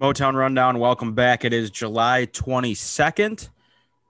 [0.00, 1.44] Motown Rundown, welcome back.
[1.44, 3.50] It is July 22nd.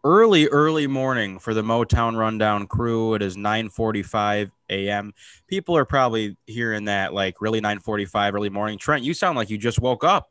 [0.05, 3.15] Early, early morning for the Motown Rundown crew.
[3.15, 5.13] It is 9:45 a.m.
[5.49, 8.79] People are probably hearing that like really 9:45 early morning.
[8.79, 10.31] Trent, you sound like you just woke up.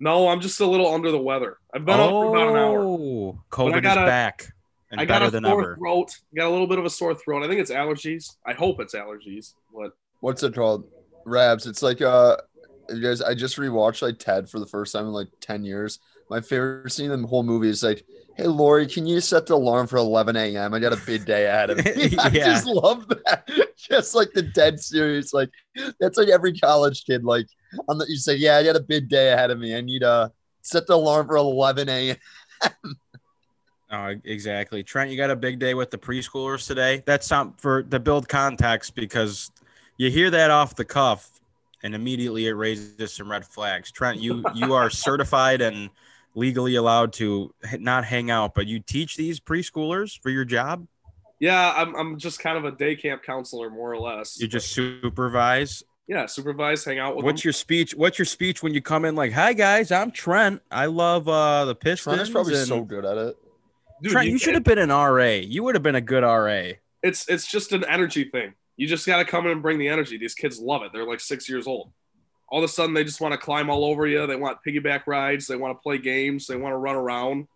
[0.00, 1.58] No, I'm just a little under the weather.
[1.72, 2.80] I've been up for about an hour.
[2.80, 4.52] Oh, COVID got is a- back
[4.90, 5.76] and I got better a than sore ever.
[5.76, 6.10] throat.
[6.36, 7.42] Got a little bit of a sore throat.
[7.42, 8.36] I think it's allergies.
[8.44, 9.54] I hope it's allergies.
[9.70, 9.92] What?
[10.20, 10.84] what's it called?
[11.24, 11.66] Rabs.
[11.66, 12.36] It's like uh
[12.88, 15.98] you guys I just rewatched like Ted for the first time in like 10 years.
[16.30, 18.04] My favorite scene in the whole movie is like,
[18.36, 20.72] hey Lori, can you set the alarm for 11 a.m.?
[20.74, 21.92] I got a big day ahead of me.
[22.18, 22.44] I Yeah.
[22.54, 23.48] just love that.
[23.76, 25.50] Just like the dead serious, like
[26.00, 27.46] that's like every college kid, like
[27.86, 29.76] on the you say, Yeah, I got a big day ahead of me.
[29.76, 32.16] I need to set the alarm for 11 a.m.
[33.92, 34.82] Oh, exactly.
[34.82, 37.02] Trent, you got a big day with the preschoolers today.
[37.04, 39.50] That's some for to build context because
[39.98, 41.33] you hear that off the cuff
[41.84, 43.92] and immediately it raises some red flags.
[43.92, 45.90] Trent, you you are certified and
[46.34, 50.88] legally allowed to not hang out, but you teach these preschoolers for your job.
[51.38, 54.40] yeah, I'm, I'm just kind of a day camp counselor, more or less.
[54.40, 55.84] You just supervise.
[56.08, 57.46] yeah, supervise, hang out with What's them.
[57.48, 57.94] your speech?
[57.94, 60.60] What's your speech when you come in like, "Hi guys, I'm Trent.
[60.70, 63.36] I love uh the Pistons." Trent is probably and- so good at it.
[64.02, 65.38] Dude, Trent, you- you should have been an RA.
[65.40, 66.72] You would have been a good RA.
[67.02, 68.54] It's it's just an energy thing.
[68.76, 70.18] You just got to come in and bring the energy.
[70.18, 70.90] These kids love it.
[70.92, 71.90] They're like six years old.
[72.48, 74.26] All of a sudden, they just want to climb all over you.
[74.26, 75.46] They want piggyback rides.
[75.46, 76.46] They want to play games.
[76.46, 77.46] They want to run around.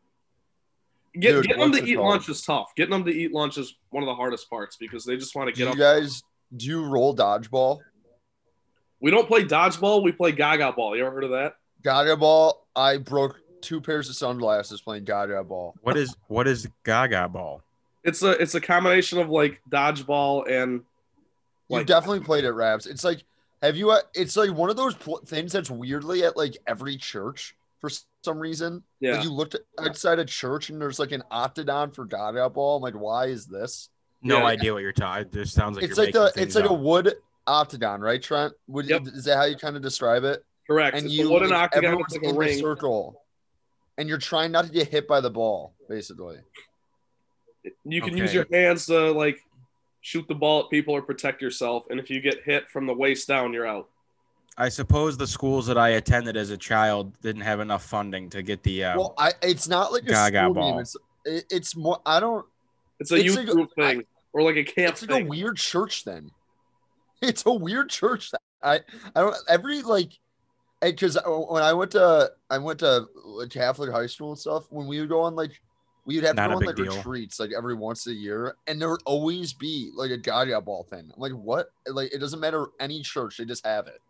[1.18, 2.08] Get, Dude, getting them to eat called?
[2.10, 2.72] lunch is tough.
[2.76, 5.48] Getting them to eat lunch is one of the hardest parts because they just want
[5.48, 6.00] to Do get you up.
[6.00, 6.22] guys
[6.56, 7.80] do you roll dodgeball?
[9.00, 10.02] We don't play dodgeball.
[10.02, 10.96] We play Gaga ball.
[10.96, 11.54] You ever heard of that?
[11.82, 12.66] Gaga ball.
[12.74, 15.74] I broke two pairs of sunglasses playing Gaga ball.
[15.82, 17.62] What is what is Gaga ball?
[18.04, 20.82] It's a it's a combination of like dodgeball and
[21.68, 22.86] You Like- definitely played it, Rabs.
[22.86, 23.24] It's like,
[23.62, 23.90] have you?
[23.90, 27.90] uh, It's like one of those pl- things that's weirdly at like every church for
[28.24, 28.82] some reason.
[29.00, 29.16] yeah.
[29.16, 32.76] Like you looked outside a church and there's like an octagon for Gaga ball.
[32.76, 33.90] I'm like, why is this?
[34.22, 34.46] No Yeah.
[34.46, 35.26] idea what you're talking.
[35.26, 37.14] It just sounds like it's like the it's like a wood
[37.46, 38.52] octagon, right, Trent?
[38.66, 39.02] Would Yep.
[39.08, 40.44] is that how you kind of describe it?
[40.66, 40.96] Correct.
[40.96, 42.58] And it's you a wooden like, octagon everyone's with like a in the ring.
[42.58, 43.22] circle,
[43.96, 46.38] and you're trying not to get hit by the ball, basically.
[47.84, 48.18] You can Okay.
[48.20, 49.38] use your hands to like
[50.08, 51.84] shoot the ball at people or protect yourself.
[51.90, 53.88] And if you get hit from the waist down, you're out.
[54.56, 58.42] I suppose the schools that I attended as a child didn't have enough funding to
[58.42, 58.84] get the.
[58.84, 60.70] Uh, Well, I it's not like a Gaga school ball.
[60.72, 60.80] game.
[60.80, 60.96] It's
[61.26, 62.00] it, it's more.
[62.06, 62.46] I don't.
[62.98, 64.02] It's a It's youth like group thing
[64.32, 65.26] or like a camp it's like thing.
[65.26, 66.30] a weird church then
[67.22, 68.74] it's a weird church that i
[69.14, 70.12] i don't every like
[70.82, 74.86] because when i went to i went to like, catholic high school and stuff when
[74.86, 75.60] we would go on like
[76.08, 76.96] we would have Not to go on like deal.
[76.96, 80.82] retreats like every once a year and there would always be like a gaga ball
[80.84, 84.00] thing i'm like what like it doesn't matter any church they just have it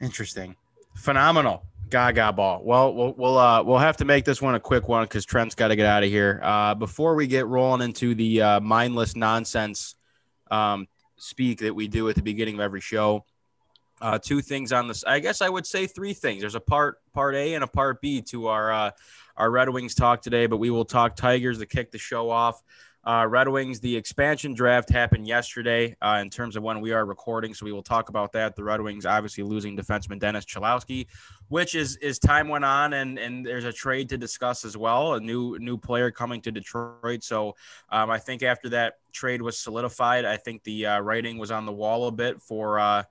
[0.00, 0.54] Interesting,
[0.94, 1.64] phenomenal.
[1.90, 2.62] Gaga ball.
[2.62, 5.54] Well, we'll we'll uh, we'll have to make this one a quick one because Trent's
[5.54, 6.38] got to get out of here.
[6.42, 9.96] Uh, before we get rolling into the uh, mindless nonsense
[10.50, 10.86] um,
[11.16, 13.24] speak that we do at the beginning of every show,
[14.02, 15.02] uh, two things on this.
[15.02, 16.42] I guess I would say three things.
[16.42, 18.90] There's a part part A and a part B to our uh,
[19.38, 22.62] our Red Wings talk today, but we will talk Tigers to kick the show off.
[23.04, 27.06] Uh, Red Wings, the expansion draft happened yesterday uh, in terms of when we are
[27.06, 28.56] recording, so we will talk about that.
[28.56, 31.06] The Red Wings obviously losing defenseman Dennis Cholowski,
[31.46, 35.14] which is as time went on, and and there's a trade to discuss as well,
[35.14, 37.22] a new new player coming to Detroit.
[37.22, 37.54] So
[37.88, 41.64] um, I think after that trade was solidified, I think the uh, writing was on
[41.64, 43.04] the wall a bit for uh,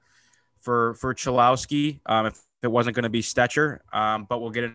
[0.60, 2.02] for for Cholowski.
[2.06, 4.66] Um, if it wasn't going to be Stecher, um, but we'll get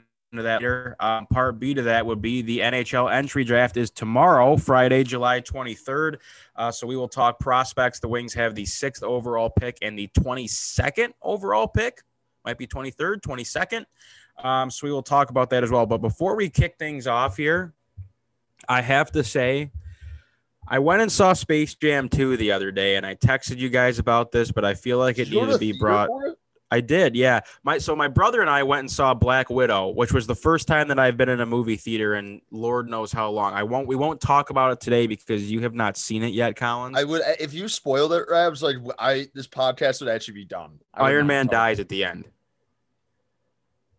[0.41, 0.97] that later.
[0.99, 5.43] Um, part B to that would be the NHL entry draft is tomorrow, Friday, July
[5.43, 6.17] 23rd.
[6.57, 8.01] Uh, so we will talk prospects.
[8.01, 12.03] The Wings have the sixth overall pick and the 22nd overall pick.
[12.45, 13.85] Might be 23rd, 22nd.
[14.43, 15.85] Um, so we will talk about that as well.
[15.85, 17.75] But before we kick things off here,
[18.69, 19.71] I have to say,
[20.67, 23.99] I went and saw Space Jam 2 the other day, and I texted you guys
[23.99, 26.09] about this, but I feel like it go needed to be brought.
[26.73, 27.41] I did, yeah.
[27.65, 30.67] My so my brother and I went and saw Black Widow, which was the first
[30.67, 33.53] time that I've been in a movie theater in Lord knows how long.
[33.53, 36.57] I won't we won't talk about it today because you have not seen it yet,
[36.57, 36.97] Collins.
[36.97, 38.63] I would if you spoiled it, Rabs.
[38.63, 40.79] Like I, this podcast would actually be done.
[40.95, 42.25] Iron Man dies at the end.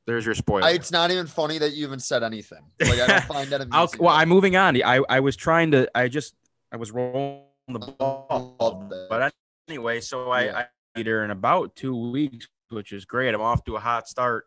[0.07, 0.63] There's your spoiler.
[0.63, 2.63] I, it's not even funny that you even said anything.
[2.81, 3.99] Like I don't find that amusing.
[3.99, 4.81] well, I'm moving on.
[4.81, 5.87] I I was trying to.
[5.93, 6.33] I just
[6.71, 8.89] I was rolling the ball.
[9.11, 9.31] But
[9.67, 10.57] anyway, so I, Yeah.
[10.57, 10.65] I
[10.95, 13.33] theater in about two weeks, which is great.
[13.33, 14.45] I'm off to a hot start.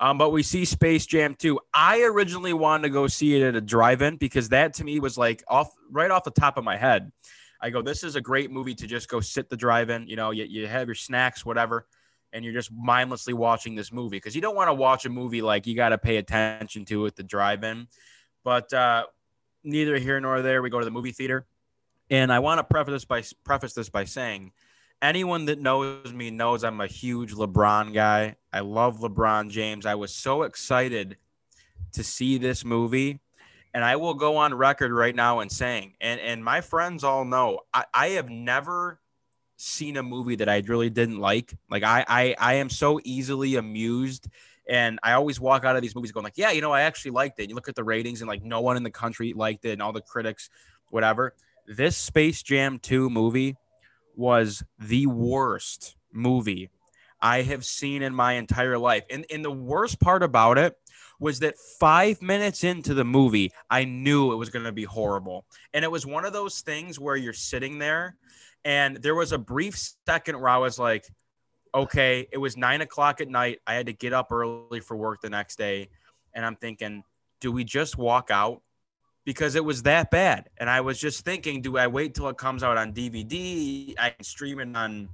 [0.00, 1.58] Um, but we see Space Jam 2.
[1.72, 5.16] I originally wanted to go see it at a drive-in because that to me was
[5.16, 7.12] like off right off the top of my head.
[7.60, 10.08] I go, this is a great movie to just go sit the drive-in.
[10.08, 11.86] You know, you, you have your snacks, whatever,
[12.32, 15.42] and you're just mindlessly watching this movie because you don't want to watch a movie
[15.42, 17.86] like you got to pay attention to at the drive-in.
[18.42, 19.06] But uh,
[19.62, 20.60] neither here nor there.
[20.60, 21.46] We go to the movie theater,
[22.10, 24.52] and I want to preface this by preface this by saying,
[25.04, 28.36] anyone that knows me knows I'm a huge LeBron guy.
[28.52, 29.86] I love LeBron James.
[29.86, 31.18] I was so excited
[31.92, 33.20] to see this movie.
[33.74, 37.24] And I will go on record right now and saying, and, and my friends all
[37.24, 39.00] know, I, I have never
[39.56, 41.52] seen a movie that I really didn't like.
[41.68, 44.28] Like I, I I am so easily amused
[44.68, 47.12] and I always walk out of these movies going like, yeah, you know, I actually
[47.12, 47.48] liked it.
[47.48, 49.82] You look at the ratings and like no one in the country liked it and
[49.82, 50.50] all the critics,
[50.90, 51.34] whatever.
[51.66, 53.56] This Space Jam 2 movie
[54.16, 56.70] was the worst movie
[57.20, 59.04] I have seen in my entire life.
[59.10, 60.76] And, and the worst part about it
[61.18, 65.46] was that five minutes into the movie, I knew it was going to be horrible.
[65.72, 68.16] And it was one of those things where you're sitting there
[68.64, 71.06] and there was a brief second where I was like,
[71.74, 73.60] okay, it was nine o'clock at night.
[73.66, 75.88] I had to get up early for work the next day.
[76.32, 77.04] And I'm thinking,
[77.40, 78.62] do we just walk out?
[79.24, 80.50] Because it was that bad.
[80.58, 83.94] And I was just thinking, do I wait till it comes out on DVD?
[83.98, 85.08] I can stream it on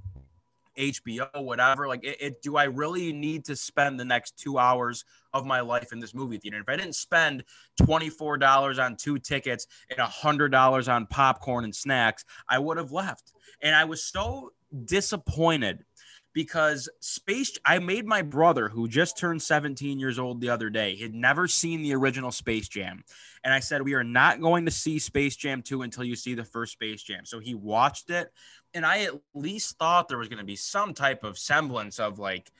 [0.77, 1.87] HBO, whatever.
[1.87, 5.61] Like, it, it, do I really need to spend the next two hours of my
[5.61, 6.59] life in this movie theater?
[6.59, 7.43] If I didn't spend
[7.81, 13.33] $24 on two tickets and $100 on popcorn and snacks, I would have left.
[13.61, 14.51] And I was so
[14.85, 15.83] disappointed
[16.33, 20.95] because space i made my brother who just turned 17 years old the other day
[20.95, 23.03] had never seen the original space jam.
[23.43, 26.35] And i said we are not going to see space jam 2 until you see
[26.35, 27.25] the first space jam.
[27.25, 28.31] So he watched it
[28.73, 32.19] and i at least thought there was going to be some type of semblance of
[32.19, 32.51] like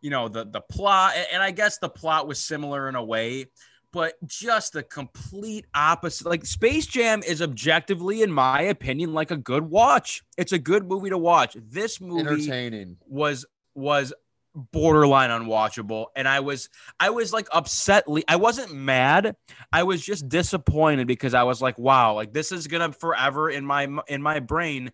[0.00, 3.46] you know the the plot and i guess the plot was similar in a way
[3.94, 6.26] but just the complete opposite.
[6.26, 10.24] Like Space Jam is objectively, in my opinion, like a good watch.
[10.36, 11.56] It's a good movie to watch.
[11.70, 12.96] This movie Entertaining.
[13.06, 14.12] was was
[14.56, 16.68] borderline unwatchable and i was
[17.00, 19.34] i was like upset i wasn't mad
[19.72, 23.66] i was just disappointed because i was like wow like this is gonna forever in
[23.66, 24.92] my in my brain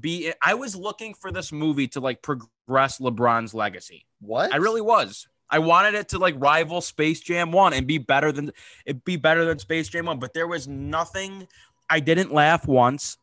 [0.00, 4.50] be i was looking for this movie to like progress lebron's legacy What?
[4.50, 8.32] i really was I wanted it to like rival Space Jam 1 and be better
[8.32, 8.52] than
[8.86, 11.46] it be better than Space Jam 1, but there was nothing
[11.90, 13.18] I didn't laugh once.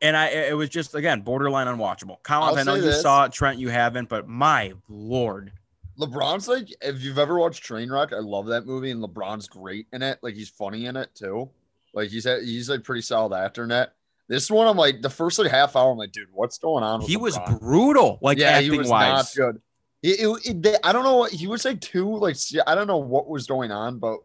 [0.00, 2.22] And I it was just again borderline unwatchable.
[2.22, 3.02] Collins, I'll I know you this.
[3.02, 5.52] saw it, Trent, you haven't, but my lord.
[6.00, 10.02] LeBron's like, if you've ever watched Trainwreck, I love that movie, and LeBron's great in
[10.02, 10.18] it.
[10.22, 11.50] Like he's funny in it too.
[11.92, 13.92] Like he's he's like pretty solid actor in that.
[14.28, 17.00] This one, I'm like the first like half hour, I'm like, dude, what's going on?
[17.00, 19.36] With He was brutal, like yeah, he acting was wise.
[19.36, 19.62] not good.
[20.02, 21.16] It, it, it- they- I don't know.
[21.16, 24.18] what He was like too like I don't know what was going on, but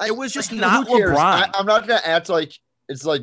[0.00, 0.86] I- It was just like, not?
[0.88, 1.16] LeBron.
[1.18, 2.52] I, I'm not gonna act like
[2.88, 3.22] it's like.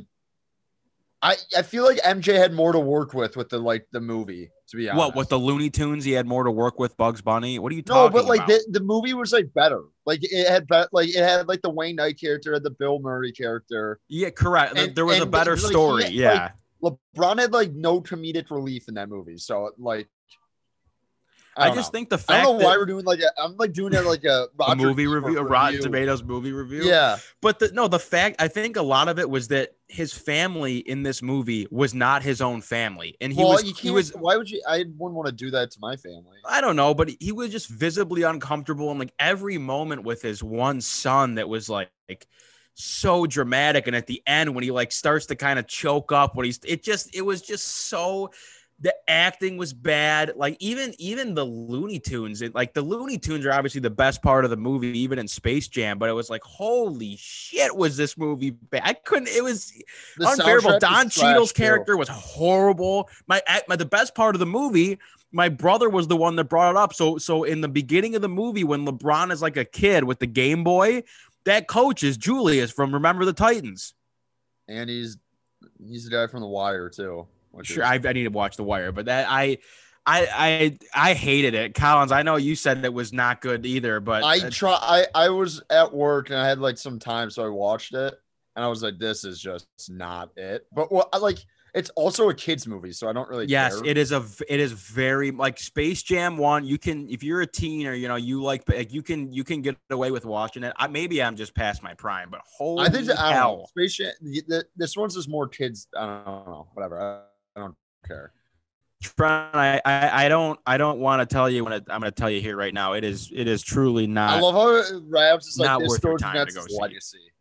[1.22, 4.50] I I feel like MJ had more to work with with the like the movie.
[4.70, 6.06] To be honest, What with the Looney Tunes?
[6.06, 6.96] He had more to work with.
[6.96, 7.60] Bugs Bunny.
[7.60, 8.48] What are you No, but like about?
[8.50, 9.82] the, the movie was like better.
[10.06, 13.00] Like it had be- like it had like the Wayne Knight character, had the Bill
[13.00, 14.00] Murray character.
[14.08, 14.78] yeah, correct.
[14.78, 16.04] and- there was a better like, he story.
[16.04, 16.50] had, yeah.
[16.82, 19.38] like, LeBron had like no comedic relief in that movie.
[19.38, 20.08] So like,
[21.58, 21.98] I, don't just know.
[21.98, 23.32] think the fact I don't know why we're doing like a.
[23.42, 26.84] I'm like doing it like a, a movie review, a Rotten Tomatoes movie review.
[26.84, 30.14] Yeah, But the, no, the fact I think a lot of it was that his
[30.14, 34.12] family in this movie was not his own family, and he well, was he was
[34.16, 34.62] why would you?
[34.68, 36.38] I wouldn't want to do that to my family.
[36.46, 40.44] I don't know, but he was just visibly uncomfortable, and like every moment with his
[40.44, 42.28] one son that was like, like
[42.76, 46.36] so dramatic, and at the end when he like starts to kind of choke up,
[46.36, 48.30] when he's it just it was just so.
[48.82, 50.34] The acting was bad.
[50.38, 54.22] Like even even the Looney Tunes, it, like the Looney Tunes are obviously the best
[54.22, 56.00] part of the movie, even in Space Jam.
[56.00, 58.84] But it was like, holy shit, was this movie bad?
[58.86, 59.28] I couldn't.
[59.28, 59.74] It was
[60.18, 60.80] The unbearable.
[60.80, 63.10] Don Cheadle's character was horrible.
[63.28, 64.98] My, my the best part of the movie,
[65.34, 66.94] my brother was the one that brought it up.
[66.94, 70.20] So so in the beginning of the movie, when LeBron is like a kid with
[70.20, 71.04] the Game Boy,
[71.44, 73.94] that coach is Julius from Remember the Titans.
[74.70, 75.18] and he's
[75.86, 77.28] he's the guy from The Wire too.
[77.64, 79.60] Sure, I, I need to watch The Wire, but that I.
[80.06, 82.12] I, I I hated it, Collins.
[82.12, 84.76] I know you said it was not good either, but I try.
[84.82, 88.16] I I was at work and I had like some time, so I watched it,
[88.56, 91.38] and I was like, "This is just not it." But well, I like
[91.76, 93.46] it's also a kids movie, so I don't really.
[93.46, 93.92] Yes, care.
[93.92, 96.66] it is a it is very like Space Jam one.
[96.66, 99.44] You can if you're a teen or you know you like like you can you
[99.44, 100.74] can get away with watching it.
[100.78, 103.66] I, maybe I'm just past my prime, but holy I think don't know.
[103.70, 104.14] Space Jam.
[104.22, 105.88] the- the- This one's just more kids.
[105.96, 106.68] I don't know.
[106.74, 107.26] Whatever.
[108.04, 108.32] I, I don't care.
[109.02, 112.12] Trent, I, I I don't I don't want to tell you when it, I'm going
[112.12, 112.94] to tell you here right now.
[112.94, 114.32] It is it is truly not.
[114.32, 116.78] I love how Rabs is like not this worth your goes time to go see.
[116.78, 117.32] legacy.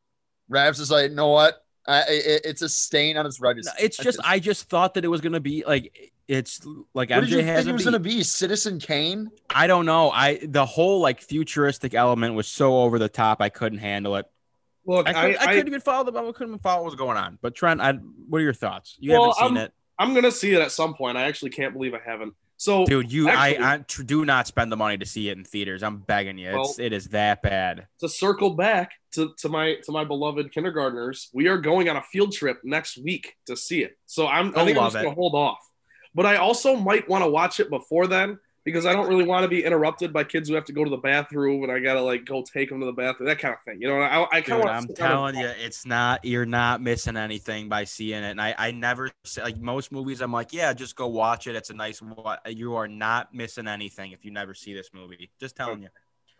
[0.48, 1.64] Rabs is like, you know what?
[1.86, 3.70] I, it, it's a stain on his legacy.
[3.80, 7.20] it's just I just thought that it was going to be like it's like What
[7.20, 8.22] did you MJ think has he a was gonna be?
[8.22, 9.30] Citizen Kane?
[9.48, 10.10] I don't know.
[10.10, 13.40] I the whole like futuristic element was so over the top.
[13.40, 14.26] I couldn't handle it.
[14.84, 16.18] Look, I, I, could, I, I, couldn't even follow the.
[16.18, 17.38] I couldn't even follow what was going on.
[17.42, 18.96] But Trent, I, what are your thoughts?
[18.98, 21.16] You Well, haven't seen I'm- it, I'm gonna see it at some point.
[21.16, 22.34] I actually can't believe I haven't.
[22.56, 23.12] So dude.
[23.12, 25.82] You, actually- I, I tr- do not spend the money to see it in theaters.
[25.82, 26.48] I'm begging you.
[26.48, 27.86] It's, Well- it is that bad.
[28.00, 32.02] to circle back to, to my to my beloved kindergartners, we are going on a
[32.02, 33.96] field trip next week to see it.
[34.06, 35.02] So I'm I think I'm just it.
[35.04, 35.58] gonna hold off.
[36.14, 39.44] But I also might want to watch it before then because I don't really want
[39.44, 42.02] to be interrupted by kids who have to go to the bathroom and I gotta
[42.02, 43.80] like go take them to the bathroom, that kind of thing.
[43.80, 46.24] You know, I, I kind of I'm telling you, it's not.
[46.24, 48.30] You're not missing anything by seeing it.
[48.30, 50.20] And I, I never say- like most movies.
[50.20, 51.56] I'm like, yeah, just go watch it.
[51.56, 52.02] It's a nice.
[52.46, 55.30] You are not missing anything if you never see this movie.
[55.40, 55.88] Just oh, telling you.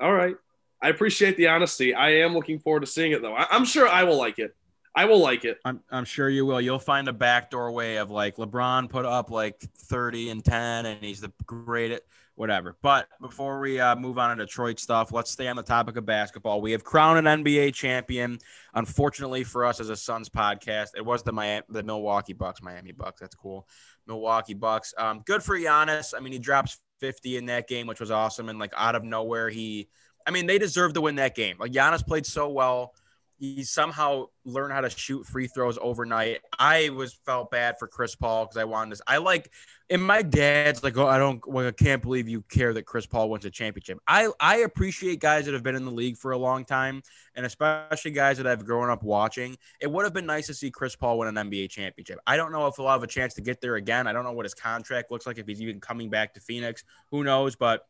[0.01, 0.37] All right.
[0.81, 1.95] I appreciate the honesty.
[1.95, 3.35] I am looking forward to seeing it though.
[3.35, 4.55] I, I'm sure I will like it.
[4.99, 5.61] I will like it.
[5.65, 6.61] I'm, I'm sure you will.
[6.61, 11.01] You'll find a backdoor way of like LeBron put up like 30 and 10, and
[11.05, 12.03] he's the greatest,
[12.35, 12.77] whatever.
[12.83, 16.05] But before we uh, move on to Detroit stuff, let's stay on the topic of
[16.05, 16.61] basketball.
[16.61, 18.41] We have crowned an NBA champion.
[18.75, 22.91] Unfortunately for us as a Suns podcast, it was the Miami, the Milwaukee Bucks, Miami
[22.91, 23.21] Bucks.
[23.21, 23.69] That's cool.
[24.09, 24.95] Milwaukee Bucks.
[24.99, 26.13] Um, good for Giannis.
[26.13, 28.49] I mean, he drops 50 in that game, which was awesome.
[28.49, 29.91] And like out of nowhere, he,
[30.27, 31.55] I mean, they deserve to win that game.
[31.61, 32.95] Like Giannis played so well
[33.39, 36.41] he somehow learned how to shoot free throws overnight.
[36.59, 39.03] I was felt bad for Chris Paul because I wanted this.
[39.07, 39.53] I like,
[39.89, 43.07] and my dad's like, oh, I don't, well, I can't believe you care that Chris
[43.07, 44.01] Paul wins a championship.
[44.09, 47.03] I I appreciate guys that have been in the league for a long time,
[47.37, 49.57] and especially guys that I've grown up watching.
[49.81, 52.19] It would have been nice to see Chris Paul win an NBA championship.
[52.27, 54.09] I don't know if he'll have a chance to get there again.
[54.09, 56.83] I don't know what his contract looks like if he's even coming back to Phoenix.
[57.13, 57.55] Who knows?
[57.55, 57.87] But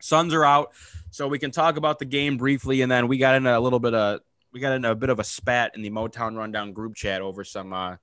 [0.00, 0.72] Suns are out,
[1.10, 3.78] so we can talk about the game briefly, and then we got into a little
[3.80, 4.20] bit of
[4.52, 7.44] we got into a bit of a spat in the Motown Rundown group chat over
[7.44, 7.96] some uh,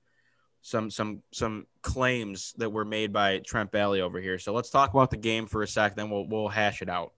[0.62, 4.38] some some some claims that were made by Trent Bailey over here.
[4.38, 7.12] So let's talk about the game for a sec, then we'll we'll hash it out.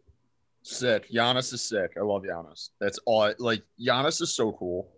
[0.63, 1.11] Sick.
[1.13, 1.93] Giannis is sick.
[1.97, 2.71] I love Giannis.
[2.81, 3.33] That's all.
[3.39, 4.89] Like Giannis is so cool.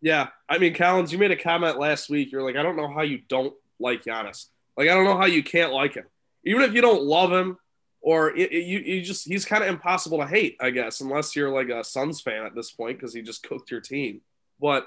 [0.00, 2.32] Yeah, I mean, Collins, you made a comment last week.
[2.32, 4.46] You're like, I don't know how you don't like Giannis.
[4.76, 6.06] Like, I don't know how you can't like him,
[6.46, 7.58] even if you don't love him,
[8.00, 11.36] or it, it- you you just he's kind of impossible to hate, I guess, unless
[11.36, 14.20] you're like a Suns fan at this point because he just cooked your team.
[14.60, 14.86] But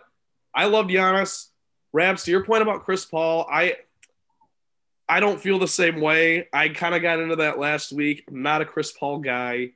[0.54, 1.48] I love Giannis.
[1.92, 3.76] Rabs, to your point about Chris Paul, I
[5.08, 6.48] I don't feel the same way.
[6.52, 8.24] I kind of got into that last week.
[8.28, 9.72] I'm not a Chris Paul guy.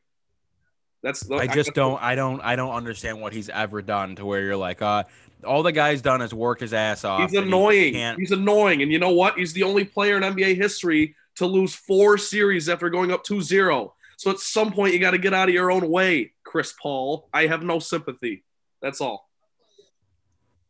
[1.03, 4.25] That's the, I just don't I don't I don't understand what he's ever done to
[4.25, 5.03] where you're like, uh,
[5.43, 7.21] all the guy's done is work his ass off.
[7.29, 8.15] He's and he annoying.
[8.17, 8.81] He's annoying.
[8.81, 9.37] And you know what?
[9.37, 13.41] He's the only player in NBA history to lose four series after going up 2
[13.41, 13.93] 0.
[14.17, 17.29] So at some point, you got to get out of your own way, Chris Paul.
[17.33, 18.43] I have no sympathy.
[18.81, 19.29] That's all.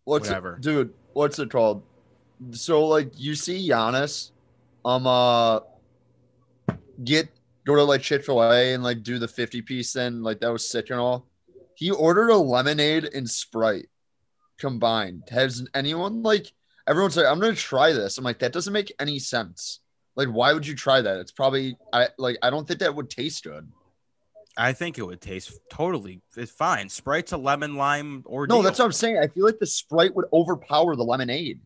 [0.04, 0.56] What's Whatever.
[0.56, 0.94] it, dude?
[1.14, 1.84] What's it called?
[2.52, 4.32] So like you see Giannis,
[4.86, 5.62] um, uh,
[7.04, 7.30] get
[7.66, 9.94] go to like Chick Fil A and like do the fifty piece.
[9.94, 11.26] Then like that was sick and all.
[11.76, 13.88] He ordered a lemonade and Sprite
[14.58, 15.24] combined.
[15.30, 16.54] Has anyone like
[16.88, 18.18] everyone's like, I'm gonna try this.
[18.18, 19.80] I'm like, that doesn't make any sense.
[20.18, 21.20] Like, why would you try that?
[21.20, 23.72] It's probably I like I don't think that would taste good.
[24.58, 26.90] I think it would taste totally it's fine.
[26.90, 29.20] Sprite's a lemon lime or No, that's what I'm saying.
[29.20, 31.62] I feel like the Sprite would overpower the lemonade.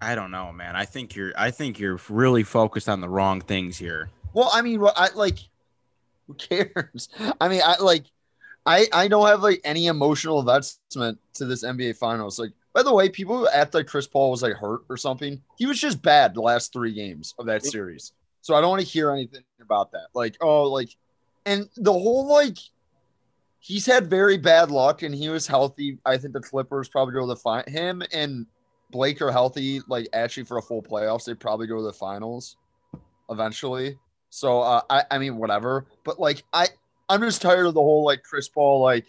[0.00, 0.74] I don't know, man.
[0.74, 4.08] I think you're I think you're really focused on the wrong things here.
[4.32, 5.38] Well, I mean, I like.
[6.26, 7.08] Who cares?
[7.40, 8.06] I mean, I like.
[8.64, 12.38] I I don't have like any emotional investment to this NBA Finals.
[12.38, 15.40] Like, by the way, people who act like Chris Paul was like hurt or something.
[15.58, 18.12] He was just bad the last three games of that series.
[18.42, 20.08] So I don't want to hear anything about that.
[20.14, 20.96] Like, oh, like,
[21.46, 22.58] and the whole like.
[23.62, 25.98] He's had very bad luck, and he was healthy.
[26.06, 27.70] I think the Clippers probably go to the final.
[27.70, 28.46] Him and
[28.90, 31.26] Blake are healthy, like actually for a full playoffs.
[31.26, 32.56] They probably go to the finals
[33.28, 33.98] eventually.
[34.30, 35.84] So uh, I, I mean, whatever.
[36.04, 36.68] But like, I,
[37.10, 39.06] I'm just tired of the whole like Chris Paul, like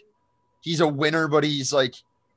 [0.60, 1.96] he's a winner, but he's like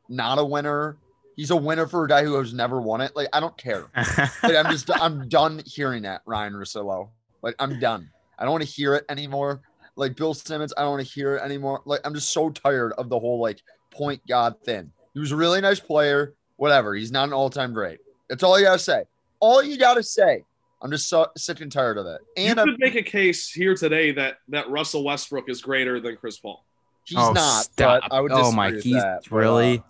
[0.09, 0.97] not a winner.
[1.37, 3.15] He's a winner for a guy who has never won it.
[3.17, 3.87] Like, I don't care.
[4.43, 7.09] Like, I'm just, I'm done hearing that, Ryan Russillo.
[7.43, 8.11] Like, I'm done.
[8.39, 9.61] I don't want to hear it anymore.
[9.97, 11.81] Like Bill Simmons, I don't want to hear it anymore.
[11.85, 13.61] Like, I'm just so tired of the whole like
[13.91, 14.91] point God thing.
[15.13, 16.35] He was a really nice player.
[16.57, 16.95] Whatever.
[16.95, 17.99] He's not an all-time great.
[18.29, 19.05] That's all you gotta say.
[19.41, 20.43] All you gotta say.
[20.83, 22.21] I'm just so sick and tired of it.
[22.37, 26.01] And you I'm, could make a case here today that that Russell Westbrook is greater
[26.01, 26.65] than Chris Paul.
[27.05, 27.65] he's Oh, not.
[27.65, 28.03] stop.
[28.03, 28.33] But I would.
[28.33, 29.65] Oh my, with he's that, but, really.
[29.65, 29.85] uh, He's got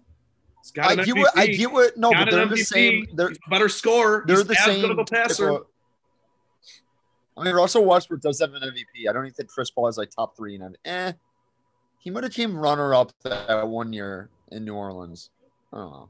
[0.80, 1.18] I an get MVP.
[1.18, 3.06] what I get what no, got but they're an the same.
[3.14, 4.24] They're He's a better score.
[4.26, 4.80] they're He's the same.
[4.82, 5.48] good of a passer.
[5.50, 5.66] of-
[7.36, 9.08] I mean, Russell Westbrook does have an MVP.
[9.08, 10.76] I don't even think Chris Paul is like top three in it.
[10.84, 11.12] Eh,
[11.98, 15.30] he might have came runner up that one year in New Orleans.
[15.72, 16.08] I don't know.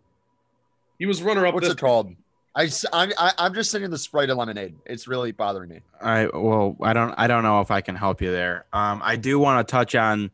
[0.99, 1.55] He was runner up.
[1.55, 2.15] What's this it called?
[2.55, 4.75] I, s- I'm, I, I'm just sitting the Sprite and lemonade.
[4.87, 5.81] It's really bothering me.
[6.01, 8.67] I well, I don't I don't know if I can help you there.
[8.73, 10.31] Um, I do want to touch on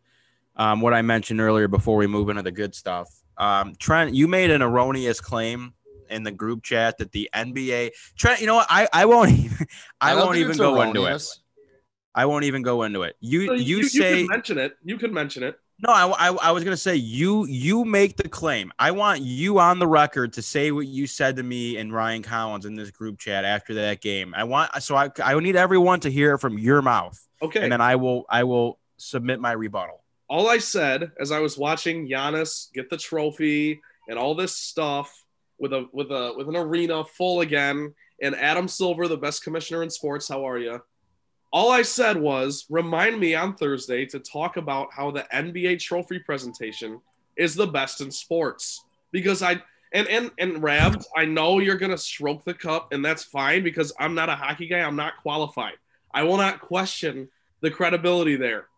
[0.57, 3.20] um, what I mentioned earlier before we move into the good stuff.
[3.41, 5.73] Um, Trent, you made an erroneous claim
[6.11, 8.67] in the group chat that the NBA Trent, you know what?
[8.69, 9.67] I, I won't even
[10.01, 11.23] I, don't won't even it's go into it.
[12.15, 13.17] I won't even go into it.
[13.21, 14.77] You So you, you say could mention it.
[14.85, 15.57] You can mention it.
[15.79, 15.91] no.
[15.93, 18.73] I, I, I was gonna say you you make the claim.
[18.79, 22.23] I want you on the record to say what you said to me and Ryan
[22.23, 24.35] Collins in this group chat after that game.
[24.37, 27.63] I want so I I need everyone to hear it from your mouth, Okay.
[27.63, 30.00] and then I will I will submit my rebuttal.
[30.31, 35.25] All I said as I was watching Giannis get the trophy and all this stuff
[35.59, 39.83] with a with a with an arena full again and Adam Silver, the best commissioner
[39.83, 40.29] in sports.
[40.29, 40.81] How are you?
[41.53, 46.21] All I said was remind me on Thursday to talk about how the NBA trophy
[46.21, 47.01] presentation
[47.37, 49.61] is the best in sports because I
[49.93, 53.93] and and and Rabs, I know you're gonna stroke the cup and that's fine because
[53.99, 54.79] I'm not a hockey guy.
[54.79, 55.75] I'm not qualified.
[56.15, 57.29] I will not question
[57.63, 58.70] the credibility there.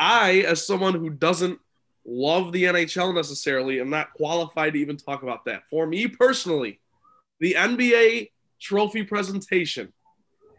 [0.00, 1.60] I, as someone who doesn't
[2.06, 5.64] love the NHL necessarily, am not qualified to even talk about that.
[5.68, 6.80] For me personally,
[7.38, 9.92] the NBA trophy presentation,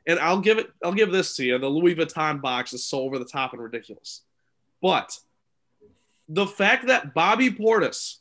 [0.07, 1.57] and I'll give it, I'll give this to you.
[1.57, 4.21] The Louis Vuitton box is so over the top and ridiculous.
[4.81, 5.17] But
[6.29, 8.17] the fact that Bobby Portis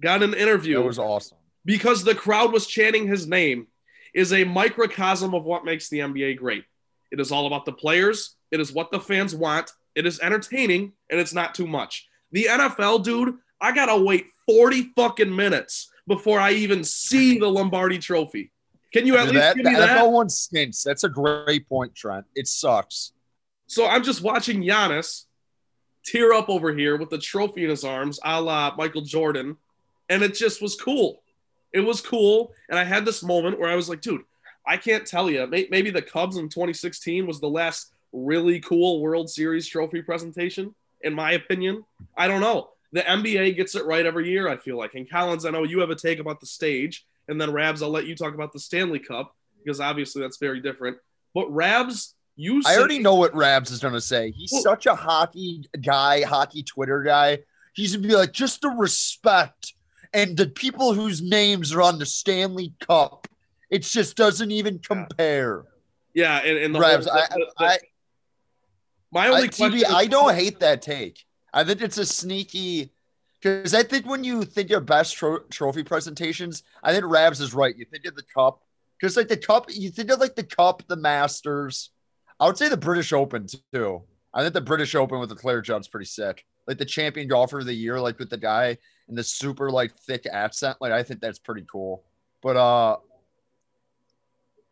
[0.00, 1.38] got an interview It was awesome.
[1.64, 3.66] because the crowd was chanting his name
[4.14, 6.64] is a microcosm of what makes the NBA great.
[7.10, 10.92] It is all about the players, it is what the fans want, it is entertaining,
[11.10, 12.08] and it's not too much.
[12.30, 17.98] The NFL, dude, I gotta wait 40 fucking minutes before I even see the Lombardi
[17.98, 18.52] trophy.
[18.92, 19.98] Can you at Dude, least that, give me that?
[19.98, 20.84] NFL one stinks.
[20.84, 22.24] That's a great point, Trent.
[22.36, 23.12] It sucks.
[23.66, 25.24] So I'm just watching Giannis
[26.04, 29.56] tear up over here with the trophy in his arms, a la Michael Jordan,
[30.08, 31.22] and it just was cool.
[31.72, 34.22] It was cool, and I had this moment where I was like, dude,
[34.64, 35.44] I can't tell you.
[35.48, 41.14] Maybe the Cubs in 2016 was the last really cool World Series trophy presentation, in
[41.14, 41.84] my opinion.
[42.16, 42.70] I don't know.
[42.92, 44.94] The NBA gets it right every year, I feel like.
[44.94, 47.90] And Collins, I know you have a take about the stage, and then Rabs, I'll
[47.90, 50.96] let you talk about the Stanley Cup because obviously that's very different.
[51.34, 54.30] But Rabs, you I said- already know what Rabs is going to say.
[54.30, 57.40] He's Well- such a hockey guy, hockey Twitter guy.
[57.74, 59.74] He's going to be like, just the respect
[60.14, 63.28] and the people whose names are on the Stanley Cup.
[63.70, 65.64] It just doesn't even compare.
[66.14, 67.78] Yeah, and, and the Rabs, whole- I, the- the- I,
[69.10, 71.24] my I, only TB, is- I don't hate that take.
[71.52, 72.92] I think it's a sneaky
[73.40, 77.54] because I think when you think of best tro- trophy presentations, I think Rabs is
[77.54, 77.76] right.
[77.76, 78.62] You think of the cup
[79.00, 81.90] because like the cup, you think of like the cup, the Masters.
[82.40, 84.02] I would say the British Open too.
[84.34, 86.44] I think the British Open with the Claret Jug's pretty sick.
[86.66, 88.76] Like the champion golfer of the year, like with the guy
[89.08, 90.76] and the super like thick accent.
[90.80, 92.04] Like I think that's pretty cool.
[92.42, 92.96] But uh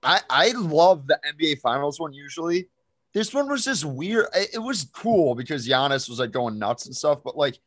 [0.02, 2.68] I I love the NBA finals one usually.
[3.16, 4.26] This one was just weird.
[4.34, 7.58] It, was cool because Giannis was like going nuts and stuff, but like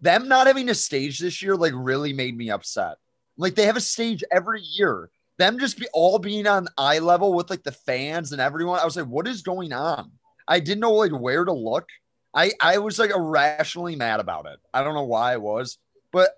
[0.00, 2.96] them not having a stage this year like really made me upset.
[3.36, 5.08] Like they have a stage every year.
[5.38, 8.80] Them just be all being on eye level with like the fans and everyone.
[8.80, 10.10] I was like, what is going on?
[10.48, 11.86] I didn't know like where to look.
[12.34, 14.58] I I was like irrationally mad about it.
[14.74, 15.78] I don't know why I was,
[16.10, 16.30] but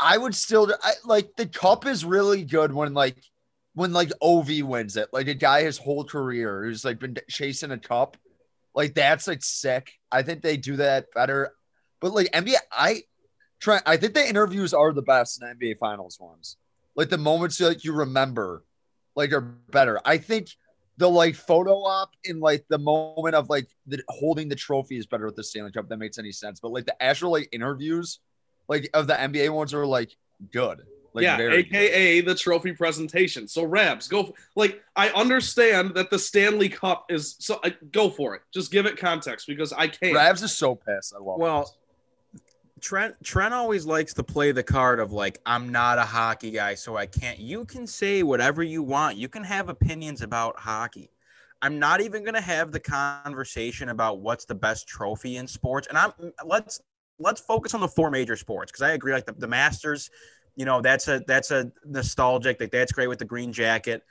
[0.00, 3.22] I would still I, like the cup is really good when like
[3.74, 7.70] when like Ov wins it, like a guy his whole career who's like been chasing
[7.70, 8.16] a cup,
[8.74, 9.92] like that's like sick.
[10.10, 11.52] I think they do that better.
[12.00, 13.02] But like NBA, I
[13.60, 13.80] try.
[13.86, 16.56] I think the interviews are the best in NBA Finals ones.
[16.94, 18.64] Like the moments like you remember,
[19.14, 20.00] like are better.
[20.04, 20.48] I think
[20.98, 25.06] the like photo op in like the moment of like the holding the trophy is
[25.06, 25.88] better with the Stanley Cup.
[25.88, 26.60] That makes any sense.
[26.60, 28.20] But like the actual like interviews,
[28.68, 30.14] like of the NBA ones are like
[30.52, 30.82] good.
[31.14, 31.76] Like yeah, very good.
[31.76, 33.46] aka the trophy presentation.
[33.46, 38.08] So Rabs, go f- like I understand that the Stanley Cup is so uh, go
[38.08, 38.42] for it.
[38.52, 40.14] Just give it context because I can't.
[40.14, 41.14] Rabs is so pissed.
[41.14, 42.40] I love Well, it.
[42.80, 46.74] Trent Trent always likes to play the card of like I'm not a hockey guy,
[46.74, 47.38] so I can't.
[47.38, 49.16] You can say whatever you want.
[49.16, 51.10] You can have opinions about hockey.
[51.60, 55.86] I'm not even going to have the conversation about what's the best trophy in sports.
[55.86, 56.12] And I'm
[56.44, 56.80] let's
[57.20, 59.12] let's focus on the four major sports because I agree.
[59.12, 60.10] Like the, the Masters,
[60.56, 62.60] you know, that's a that's a nostalgic.
[62.60, 64.02] Like that's great with the green jacket.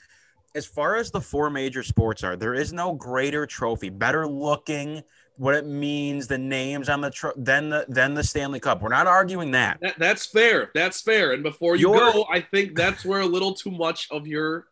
[0.53, 5.01] As far as the four major sports are, there is no greater trophy, better looking,
[5.37, 8.81] what it means, the names on the tro- than the than the Stanley Cup.
[8.81, 9.79] We're not arguing that.
[9.81, 10.71] That, that's fair.
[10.73, 11.31] That's fair.
[11.31, 14.67] And before you Your- go, I think that's where a little too much of your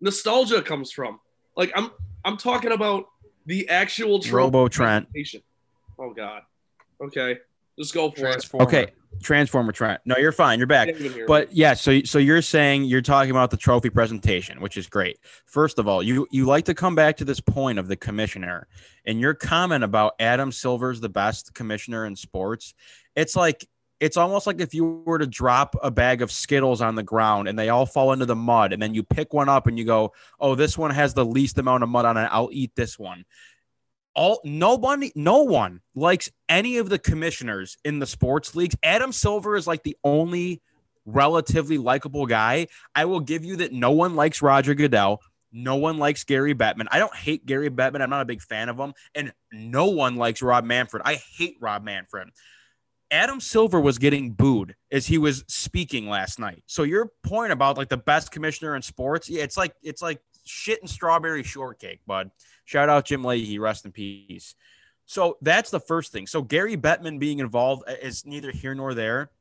[0.00, 1.20] nostalgia comes from.
[1.56, 1.90] Like I'm
[2.24, 3.06] I'm talking about
[3.46, 5.08] the actual trophy Robo Trent.
[5.98, 6.42] Oh God.
[7.02, 7.38] Okay.
[7.78, 8.48] Just go for it.
[8.54, 8.88] Okay.
[9.22, 10.00] Transformer Trent.
[10.04, 10.58] No, you're fine.
[10.58, 10.88] You're back.
[10.88, 11.26] Can't even hear me.
[11.26, 15.18] But yeah, so so you're saying you're talking about the trophy presentation, which is great.
[15.46, 18.66] First of all, you you like to come back to this point of the commissioner
[19.04, 22.74] and your comment about Adam Silver's the best commissioner in sports.
[23.16, 23.66] It's like
[24.00, 27.48] it's almost like if you were to drop a bag of Skittles on the ground
[27.48, 29.84] and they all fall into the mud, and then you pick one up and you
[29.84, 32.28] go, "Oh, this one has the least amount of mud on it.
[32.32, 33.24] I'll eat this one."
[34.14, 38.76] All nobody no one likes any of the commissioners in the sports leagues.
[38.82, 40.60] Adam silver is like the only
[41.06, 42.66] relatively likable guy.
[42.94, 45.20] I will give you that no one likes roger goodell.
[45.52, 46.86] No one likes gary bettman.
[46.90, 48.02] I don't hate gary bettman.
[48.02, 48.94] I'm not a big fan of him.
[49.14, 51.02] And no one likes rob manfred.
[51.04, 52.28] I hate rob manfred.
[53.10, 56.62] Adam silver was getting booed as he was speaking last night.
[56.66, 60.20] So your point about like the best commissioner in sports yeah it's like it's like
[60.44, 62.30] shit and strawberry shortcake bud
[62.70, 64.54] Shout out Jim Lahey, rest in peace.
[65.04, 66.28] So that's the first thing.
[66.28, 69.32] So Gary Bettman being involved uh, is neither here nor there.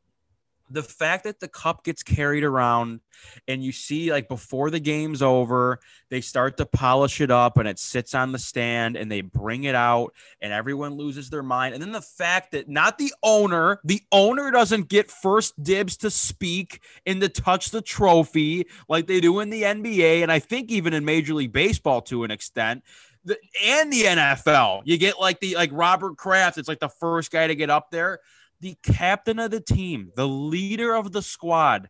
[0.71, 3.01] The fact that the cup gets carried around
[3.47, 7.67] and you see like before the game's over, they start to polish it up and
[7.67, 11.75] it sits on the stand and they bring it out and everyone loses their mind.
[11.75, 16.09] And then the fact that not the owner, the owner doesn't get first dibs to
[16.09, 20.71] speak and to touch the trophy like they do in the NBA and I think
[20.71, 22.83] even in Major League Baseball to an extent
[23.25, 24.81] the, and the NFL.
[24.85, 26.57] You get like the like Robert Kraft.
[26.57, 28.19] It's like the first guy to get up there.
[28.61, 31.89] The captain of the team, the leader of the squad,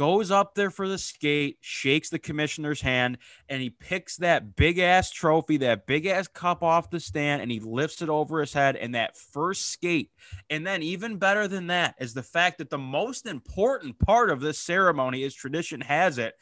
[0.00, 3.18] goes up there for the skate, shakes the commissioner's hand,
[3.50, 7.50] and he picks that big ass trophy, that big ass cup off the stand, and
[7.50, 8.76] he lifts it over his head.
[8.76, 10.10] And that first skate,
[10.48, 14.40] and then even better than that is the fact that the most important part of
[14.40, 16.34] this ceremony, as tradition has it,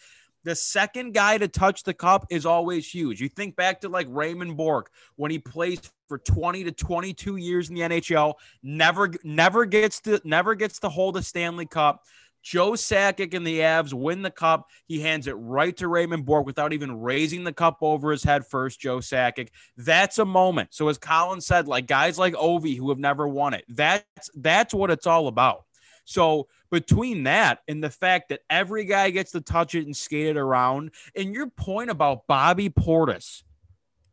[0.44, 3.20] the second guy to touch the cup is always huge.
[3.20, 7.68] You think back to like Raymond Bourque when he plays for 20 to 22 years
[7.68, 12.02] in the NHL, never never gets to never gets to hold a Stanley Cup.
[12.42, 14.68] Joe Sakic and the Avs win the cup.
[14.86, 18.46] He hands it right to Raymond Bourque without even raising the cup over his head
[18.46, 19.48] first, Joe Sakic.
[19.76, 20.70] That's a moment.
[20.72, 24.72] So as Colin said, like guys like Ovi who have never won it, that's that's
[24.72, 25.64] what it's all about.
[26.04, 30.26] So between that and the fact that every guy gets to touch it and skate
[30.26, 33.42] it around, and your point about Bobby Portis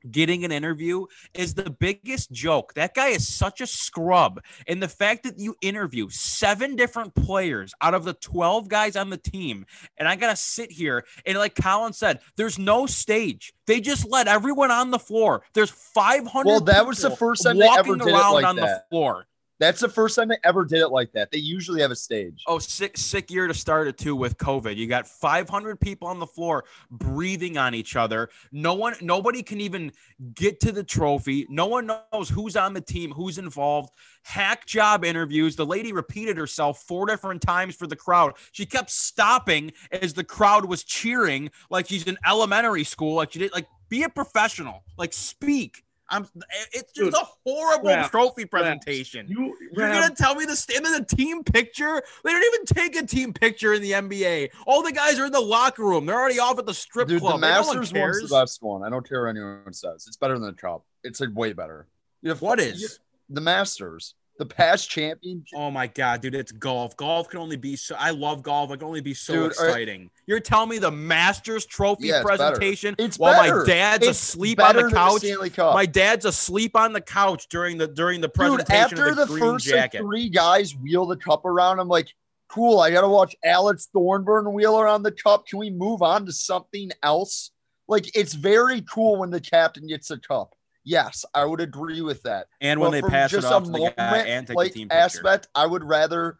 [0.10, 2.74] getting an interview is the biggest joke.
[2.76, 4.42] That guy is such a scrub.
[4.68, 9.10] And the fact that you interview seven different players out of the 12 guys on
[9.10, 9.66] the team,
[9.98, 13.54] and I got to sit here and, like Colin said, there's no stage.
[13.66, 15.44] They just let everyone on the floor.
[15.54, 16.46] There's 500.
[16.46, 18.86] Well, that was the first time they ever walking did it around like on that.
[18.90, 19.26] the floor.
[19.60, 21.32] That's the first time they ever did it like that.
[21.32, 22.44] They usually have a stage.
[22.46, 24.76] Oh, sick, sick year to start it too with COVID.
[24.76, 28.30] You got 500 people on the floor breathing on each other.
[28.52, 29.94] No one, nobody can even
[30.34, 31.48] get to the trophy.
[31.50, 33.94] No one knows who's on the team, who's involved.
[34.24, 35.56] Hack job interviews.
[35.56, 38.34] The lady repeated herself four different times for the crowd.
[38.52, 43.16] She kept stopping as the crowd was cheering, like she's in elementary school.
[43.16, 45.85] Like she did, like be a professional, like speak.
[46.10, 46.24] I'm.
[46.24, 49.26] Eh, it's just Dude, a horrible Raph, trophy presentation.
[49.28, 52.02] You, You're Raph, gonna tell me the stand in the team picture?
[52.24, 54.50] They don't even take a team picture in the NBA.
[54.68, 56.06] All the guys are in the locker room.
[56.06, 57.40] They're already off at the strip Dude, club.
[57.42, 58.18] the Like, no Masters cares.
[58.20, 58.84] one's the best one.
[58.84, 60.06] I don't care what anyone says.
[60.08, 60.84] It's better than the Cup.
[61.04, 61.88] It's like way better.
[62.22, 62.88] You have What you-
[63.30, 64.14] the Masters?
[64.38, 65.46] The past champion.
[65.56, 66.36] Oh my god, dude!
[66.36, 66.98] It's golf.
[66.98, 67.96] Golf can only be so.
[67.98, 68.70] I love golf.
[68.70, 70.10] It can only be so Dude, exciting.
[70.28, 72.38] You're telling me the Masters Trophy Yeah, it's better.
[72.38, 73.60] presentation It's while better.
[73.60, 75.24] my dad's It's asleep on the couch.
[75.54, 75.74] Cup.
[75.74, 79.26] My dad's asleep on the couch during the during the Dude, presentation after of the,
[79.26, 82.10] the, green first like, three guys wheel the cup around, I'm like,
[82.50, 82.82] cool.
[82.82, 85.48] I gotta watch Alex Thornburn wheel around the cup.
[85.48, 87.52] Can we move on to something else?
[87.88, 90.56] Like, it's very cool when the captain gets a cup.
[90.86, 92.48] Yes, I would agree with that.
[92.62, 94.56] and when But they from pass it off a to the guy moment, and take
[94.56, 95.02] like the team picture.
[95.02, 96.38] aspect, I would rather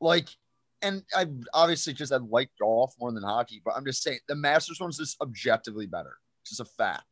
[0.00, 0.28] like,
[0.82, 4.34] and I obviously just I like golf more than hockey, but I'm just saying the
[4.34, 6.18] Masters one's just objectively better.
[6.42, 7.06] It's just a fact.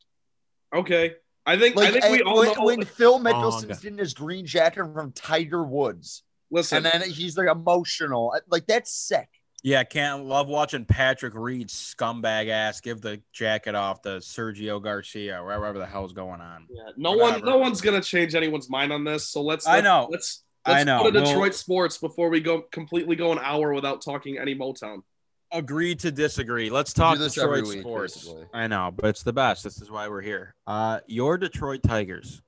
[0.74, 1.14] okay.
[1.44, 2.64] I think I think we all when, know.
[2.64, 3.26] when Phil God.
[3.34, 8.66] Mickelson's getting his green jacket from Tiger Woods, listen, and then he's like emotional, like
[8.66, 9.28] that's sick.
[9.64, 15.40] Yeah, can't love watching Patrick Reed scumbag ass give the jacket off to Sergio Garcia,
[15.40, 16.66] or wherever the hell's going on.
[16.68, 17.44] yeah, no whatever.
[17.44, 19.28] one, no one's gonna change anyone's mind on this.
[19.28, 19.66] So let's.
[19.66, 20.08] I let's- know.
[20.10, 20.42] Let's.
[20.64, 21.02] I Let's know.
[21.02, 24.54] go to We'll- Detroit sports before we go completely go an hour without talking any
[24.54, 25.02] Motown.
[25.50, 26.70] Agree to disagree.
[26.70, 28.14] Let's talk do this Detroit week, sports.
[28.14, 28.46] basically.
[28.54, 29.64] I know, but it's the best.
[29.64, 30.54] This is why we're here.
[30.66, 32.42] Uh, your Detroit Tigers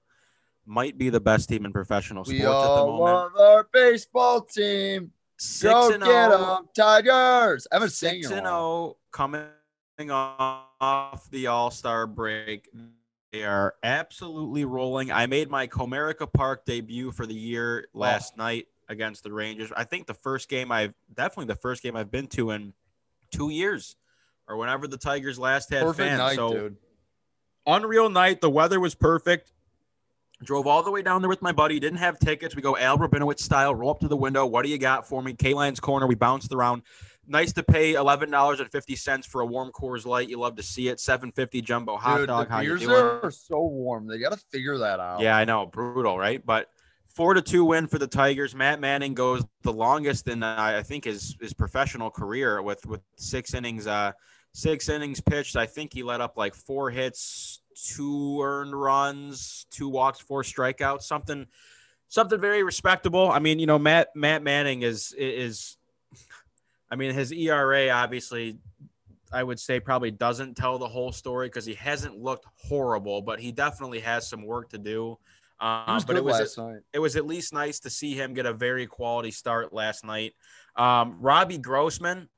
[0.65, 3.03] might be the best team in professional sports We at the all moment.
[3.03, 5.11] love our baseball team.
[5.45, 6.57] Six Go and get zero.
[6.59, 7.67] 'em, Tigers.
[7.71, 8.37] I haven't seen Six you.
[8.37, 9.45] and zero oh coming
[10.11, 12.69] off the All Star break.
[13.33, 15.11] They are absolutely rolling.
[15.11, 17.99] I made my Comerica Park debut for the year oh.
[17.99, 18.67] last night.
[18.89, 19.73] against the Rangers.
[19.75, 22.75] I think the first game I've definitely the first game I've been to in
[23.31, 23.97] two years
[24.47, 26.19] or whenever the Tigers last had Perfect fans.
[26.19, 26.77] night, so dude.
[27.67, 28.43] unreal night.
[28.43, 29.54] The weather was perfect.
[30.43, 31.79] Drove all the way down there with my buddy.
[31.79, 32.57] Didn't have tickets.
[32.57, 33.75] We go Al Rabinowitz style.
[33.75, 34.45] Roll up to the window.
[34.47, 35.33] What do you got for me?
[35.33, 36.07] Kaline's corner.
[36.07, 36.83] We bounced around.
[37.27, 40.29] Nice to pay eleven dollars and fifty cents for a warm Coors Light.
[40.29, 41.01] You love to see it.
[41.01, 42.49] Seven fifty jumbo hot Dude, dog.
[42.49, 42.93] the How you beers doing?
[42.95, 44.07] there are so warm.
[44.07, 45.21] They got to figure that out.
[45.21, 46.45] Yeah, I know, brutal, right?
[46.45, 46.69] But
[47.15, 48.55] four to two win for the Tigers.
[48.55, 53.01] Matt Manning goes the longest in uh, I think his his professional career with with
[53.17, 53.87] six innings.
[53.87, 54.13] Uh,
[54.53, 55.57] six innings pitched.
[55.57, 61.03] I think he let up like four hits, two earned runs, two walks, four strikeouts.
[61.03, 61.47] Something,
[62.09, 63.31] something very respectable.
[63.31, 65.77] I mean, you know, Matt Matt Manning is is.
[66.91, 68.59] I mean, his ERA obviously
[69.35, 73.41] I would say probably doesn't tell the whole story because he hasn't looked horrible, but
[73.41, 75.19] he definitely has some work to do.
[75.61, 76.81] Um, but it was last night.
[76.93, 80.35] it was at least nice to see him get a very quality start last night.
[80.77, 82.29] Um, Robbie Grossman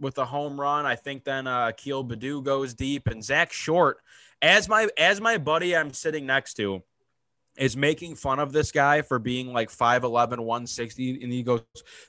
[0.00, 0.86] with a home run.
[0.86, 3.98] I think then uh, Akil Baddoo goes deep, and Zack Short,
[4.44, 6.82] as my as my buddy I'm sitting next to,
[7.56, 11.22] is making fun of this guy for being like 5'11, 160.
[11.22, 11.62] And he goes,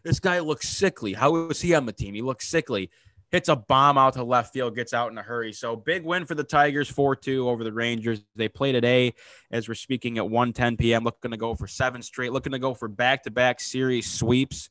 [0.04, 1.14] This guy looks sickly.
[1.14, 2.14] How is he on the team?
[2.14, 2.92] He looks sickly.
[3.32, 5.52] Hits a bomb out to left field, gets out in a hurry.
[5.52, 8.24] So big win for the Tigers, 4 2 over the Rangers.
[8.36, 9.14] They play today
[9.52, 11.04] as we're speaking at 1:10 p.m.
[11.04, 14.70] Looking to go for seven straight, looking to go for back to back series sweeps.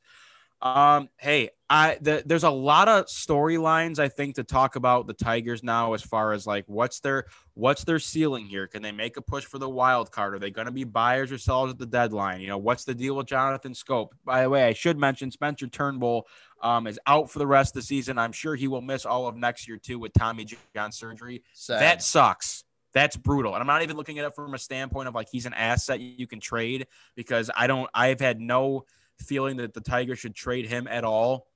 [0.64, 5.12] Um, hey, I the, there's a lot of storylines I think to talk about the
[5.12, 8.66] Tigers now as far as like what's their what's their ceiling here?
[8.66, 10.34] Can they make a push for the wild card?
[10.34, 12.40] Are they going to be buyers or sellers at the deadline?
[12.40, 14.08] You know, what's the deal with Jonathan Schoop?
[14.24, 16.26] By the way, I should mention Spencer Turnbull
[16.62, 18.16] um, is out for the rest of the season.
[18.18, 21.42] I'm sure he will miss all of next year too with Tommy John surgery.
[21.52, 21.82] Sad.
[21.82, 22.64] That sucks.
[22.94, 23.52] That's brutal.
[23.52, 26.00] And I'm not even looking at it from a standpoint of like he's an asset
[26.00, 28.86] you can trade because I don't, I've had no
[29.18, 31.46] feeling that the Tigers should trade him at all.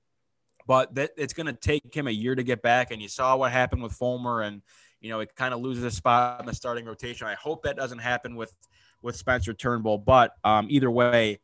[0.67, 2.91] But that it's going to take him a year to get back.
[2.91, 4.61] And you saw what happened with Fulmer and,
[5.01, 7.27] you know, it kind of loses a spot in the starting rotation.
[7.27, 8.53] I hope that doesn't happen with,
[9.01, 9.99] with Spencer Turnbull.
[9.99, 11.41] But um, either way,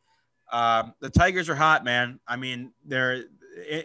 [0.51, 2.19] um, the Tigers are hot, man.
[2.27, 3.23] I mean, they're,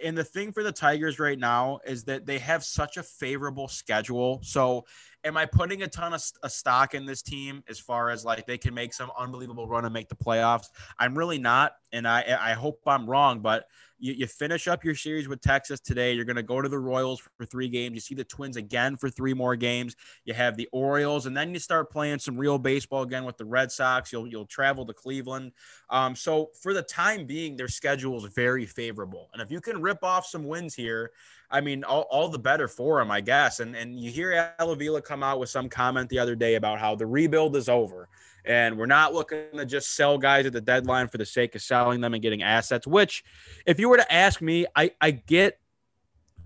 [0.03, 3.69] and the thing for the Tigers right now is that they have such a favorable
[3.69, 4.40] schedule.
[4.43, 4.85] So,
[5.24, 8.46] am I putting a ton of a stock in this team as far as like
[8.46, 10.66] they can make some unbelievable run and make the playoffs?
[10.98, 13.66] I'm really not, and I I hope I'm wrong, but
[14.00, 16.14] you, you finish up your series with Texas today.
[16.14, 17.94] You're going to go to the Royals for three games.
[17.94, 19.94] You see the Twins again for three more games.
[20.24, 23.44] You have the Orioles, and then you start playing some real baseball again with the
[23.44, 24.12] Red Sox.
[24.12, 25.52] You'll you'll travel to Cleveland.
[25.90, 29.80] Um, so for the time being, their schedule is very favorable, and if you can
[29.80, 31.12] rip off some wins here.
[31.50, 33.60] I mean, all, all the better for him, I guess.
[33.60, 36.78] And and you hear Al Avila come out with some comment the other day about
[36.78, 38.08] how the rebuild is over
[38.44, 41.62] and we're not looking to just sell guys at the deadline for the sake of
[41.62, 42.86] selling them and getting assets.
[42.86, 43.24] Which,
[43.66, 45.58] if you were to ask me, I I get.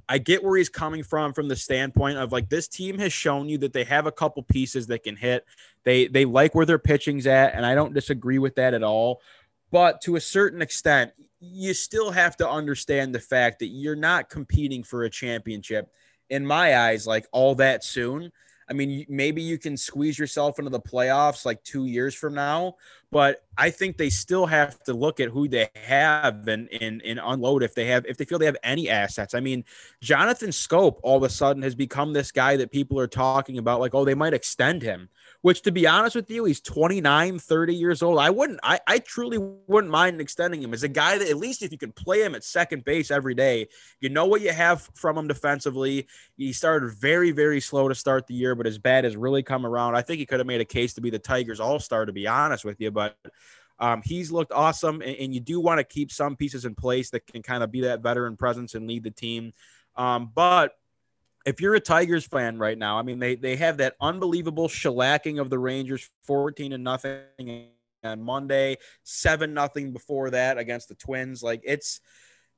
[0.07, 3.49] I get where he's coming from from the standpoint of like this team has shown
[3.49, 5.47] you that they have a couple pieces that can hit.
[5.85, 9.23] They they like where their pitching's at, and I don't disagree with that at all.
[9.71, 11.13] But to a certain extent,
[11.53, 15.91] you still have to understand the fact that you're not competing for a championship
[16.31, 18.33] in my eyes like all that soon.
[18.69, 22.77] I mean maybe you can squeeze yourself into the playoffs like two years from now
[23.15, 27.21] but i think they still have to look at who they have and and, and
[27.23, 29.35] unload if they have if they feel they have any assets.
[29.35, 29.65] I mean
[30.03, 33.79] jonathan schoop all of a sudden has become this guy that people are talking about
[33.79, 35.09] like oh they might extend him
[35.43, 38.19] which to be honest with you he's 29 30 years old.
[38.19, 41.63] I wouldn't i, I truly wouldn't mind extending him as a guy that at least
[41.63, 43.69] if you can play him at second base every day
[44.01, 46.09] you know what you have from him defensively.
[46.37, 49.65] He started very very slow to start the year but his bat has really come
[49.65, 52.13] around i think he could have made a case to be the tigers all-star to
[52.13, 53.04] be honest with you but
[53.79, 57.11] um, he's looked awesome and, and you do want to keep some pieces in place
[57.11, 59.53] that can kind of be that veteran presence and lead the team
[59.97, 60.73] um, but
[61.45, 65.41] if you're a Tigers fan right now, I mean, they they have that unbelievable shellacking
[65.41, 67.69] of the Rangers, fourteen and nothing
[68.03, 71.43] on Monday, seven nothing before that against the Twins.
[71.43, 72.01] Like it's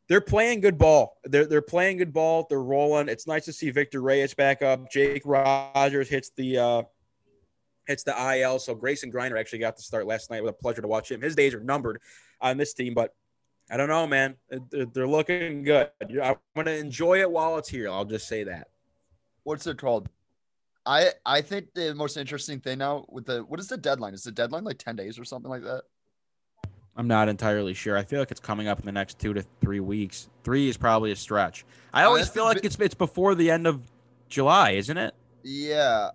[0.09, 1.19] they're playing good ball.
[1.25, 2.47] They're they're playing good ball.
[2.49, 3.09] They're rolling.
[3.09, 4.91] It's nice to see Victor Reyes back up.
[4.91, 6.83] Jake Rogers hits the uh
[7.87, 8.59] hits the IL.
[8.59, 10.43] So Grayson Greiner actually got to start last night.
[10.43, 11.21] With a pleasure to watch him.
[11.21, 12.01] His days are numbered
[12.41, 13.15] on this team, but
[13.71, 14.37] I don't know, man.
[14.71, 15.91] They're, they're looking good.
[16.01, 17.89] I'm going to enjoy it while it's here.
[17.91, 18.69] I'll just say that
[19.47, 20.09] what's it called?
[20.85, 24.13] I I think the most interesting thing now with the what is the deadline?
[24.13, 25.83] Is the deadline like ten days or something like that?
[26.97, 27.97] I'm not entirely sure.
[27.97, 30.29] I feel like it's coming up in the next two to three weeks.
[30.45, 31.65] Three is probably a stretch.
[31.93, 33.81] I always feel like it's it's before the end of
[34.29, 35.15] July, isn't it?
[35.43, 36.11] Yeah.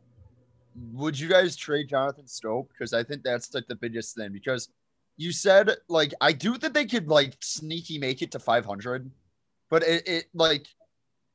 [0.94, 2.68] Would you guys trade Jonathan Schoop?
[2.70, 4.32] Because I think that's like the biggest thing.
[4.32, 4.70] Because
[5.18, 9.12] you said like I do think they could like sneaky make it to 500,
[9.70, 10.68] but it, it like,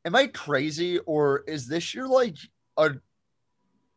[0.05, 2.37] am I crazy or is this year like
[2.77, 2.92] a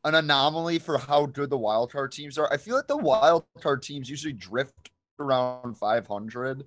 [0.05, 2.51] an anomaly for how good the wild card teams are?
[2.51, 6.63] I feel like the wild card teams usually drift around 500,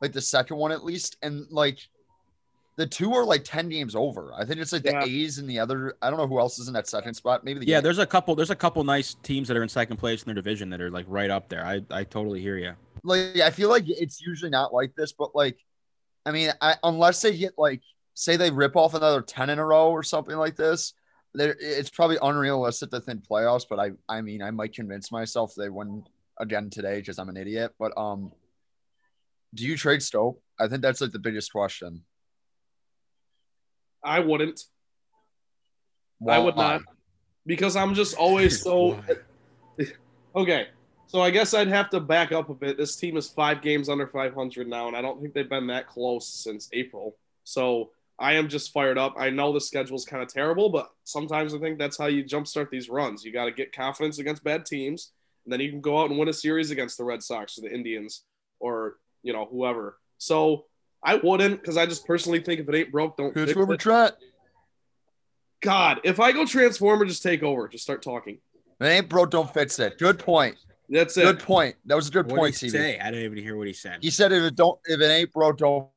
[0.00, 1.80] like the second one at least, and like
[2.78, 4.32] the two are like 10 games over.
[4.34, 5.04] I think it's like Yeah.
[5.04, 5.96] the A's and the other.
[6.00, 7.42] I don't know who else is in that second spot.
[7.44, 7.82] Maybe the Yeah, Yankees.
[7.84, 8.36] there's a couple.
[8.36, 10.88] There's a couple nice teams that are in second place in their division that are
[10.90, 11.66] like right up there.
[11.66, 12.74] I I totally hear you.
[13.02, 15.58] like I feel like it's usually not like this, but like,
[16.24, 17.82] I mean, I, unless they get like,
[18.14, 20.94] say they rip off another 10 in a row or something like this,
[21.34, 23.66] there it's probably unrealistic to think playoffs.
[23.68, 26.04] But I, I mean, I might convince myself they win
[26.38, 27.74] again today because I'm an idiot.
[27.76, 28.30] But um,
[29.52, 30.36] do you trade Schoop?
[30.60, 32.04] I think that's like the biggest question.
[34.04, 34.62] I wouldn't
[36.26, 36.82] I would not.
[37.46, 39.00] because I'm just always so
[40.36, 40.68] okay.
[41.06, 42.76] So I guess I'd have to back up a bit.
[42.76, 45.86] This team is five games under 500 now, and I don't think they've been that
[45.86, 47.16] close since April.
[47.44, 49.14] So I am just fired up.
[49.16, 52.68] I know the schedule's kind of terrible, but sometimes I think that's how you jumpstart
[52.68, 53.24] these runs.
[53.24, 55.12] You got to get confidence against bad teams,
[55.46, 57.62] and then you can go out and win a series against the Red Sox or
[57.62, 58.24] the Indians
[58.60, 59.98] or you know whoever.
[60.18, 60.66] So
[61.02, 63.74] I wouldn't because I just personally think if it ain't broke, don't Who's fix over
[63.74, 63.80] it.
[63.80, 64.14] Trent?
[65.60, 67.68] God, if I go transformer, just take over.
[67.68, 68.38] Just start talking.
[68.80, 69.98] It ain't broke, don't fix it.
[69.98, 70.56] Good point.
[70.88, 71.22] That's it.
[71.22, 71.76] Good point.
[71.86, 72.70] That was a good What point, did he CB.
[72.72, 72.98] say?
[73.00, 73.98] I didn't even hear what he said.
[74.00, 75.88] He said if it don't if it ain't broke, don't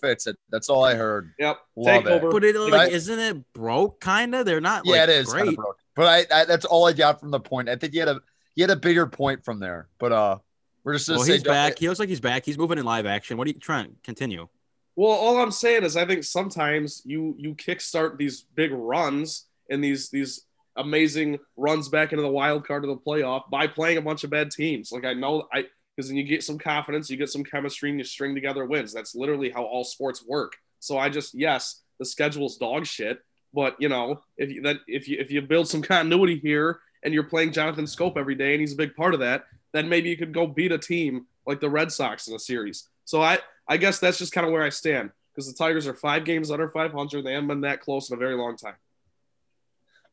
[0.00, 0.36] fix it.
[0.50, 1.32] That's all I heard.
[1.38, 1.58] Yep.
[1.76, 2.10] Love take it.
[2.12, 2.30] over.
[2.30, 2.92] But it like Right.
[2.92, 4.00] isn't it broke?
[4.00, 4.44] Kind of.
[4.46, 4.82] They're not.
[4.86, 5.48] Yeah, like, it is kind great.
[5.50, 5.78] of broke.
[5.94, 7.68] But I, I that's all I got from the point.
[7.68, 8.20] I think he had a
[8.56, 9.88] he had a bigger point from there.
[9.98, 10.38] But uh
[10.84, 11.78] we're just gonna Well, say he's back.
[11.78, 12.44] He looks like he's back.
[12.44, 13.36] He's moving in live action.
[13.36, 14.48] What are you trying to continue?
[14.96, 19.82] Well, all I'm saying is I think sometimes you you kickstart these big runs and
[19.82, 20.42] these these
[20.76, 24.30] amazing runs back into the wild card of the playoff by playing a bunch of
[24.30, 24.92] bad teams.
[24.92, 25.64] Like I know I
[25.96, 28.92] because then you get some confidence, you get some chemistry, and you string together wins.
[28.92, 30.54] That's literally how all sports work.
[30.80, 33.20] So I just yes, the schedule's dog shit,
[33.52, 37.12] but you know if you that if you if you build some continuity here and
[37.12, 40.08] you're playing Jonathan Schoop every day and he's a big part of that, then maybe
[40.08, 42.88] you could go beat a team like the Red Sox in a series.
[43.04, 45.94] So I I guess that's just kind of where I stand because the Tigers are
[45.94, 47.22] five games under 500.
[47.22, 48.76] They haven't been that close in a very long time.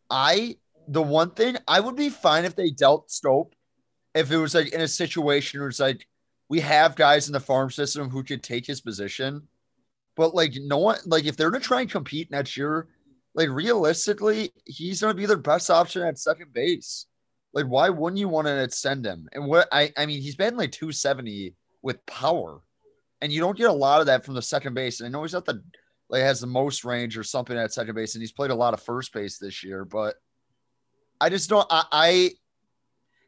[0.10, 3.52] I the one thing I would be fine if they dealt Schoop
[4.14, 6.06] if it was like in a situation where it's like
[6.50, 9.48] we have guys in the farm system who could take his position,
[10.18, 12.88] but like no one like if they're gonna try and compete next year,
[13.36, 17.06] like realistically, he's gonna be their best option at second base.
[17.54, 19.28] Like, why wouldn't you want to extend him?
[19.34, 22.62] And what I I mean, he's been like 270 with power,
[23.22, 25.00] and you don't get a lot of that from the second base.
[25.00, 25.62] And I know he's not the
[26.10, 28.74] like has the most range or something at second base, and he's played a lot
[28.74, 29.86] of first base this year.
[29.86, 30.16] But
[31.20, 31.68] I just don't.
[31.70, 32.32] I, I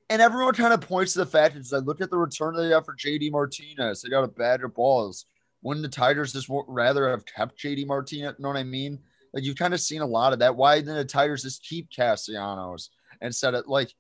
[0.10, 2.70] and everyone kind of points to the fact is I look at the return they
[2.70, 4.02] got for JD Martinez.
[4.02, 5.26] They got a bag of balls.
[5.62, 8.36] Wouldn't the Tigers just rather have kept JD Martinez?
[8.38, 9.00] You know what I mean?
[9.34, 10.56] Like you've kind of seen a lot of that.
[10.56, 12.90] Why didn't the Tigers just keep Castellanos
[13.22, 13.94] instead of like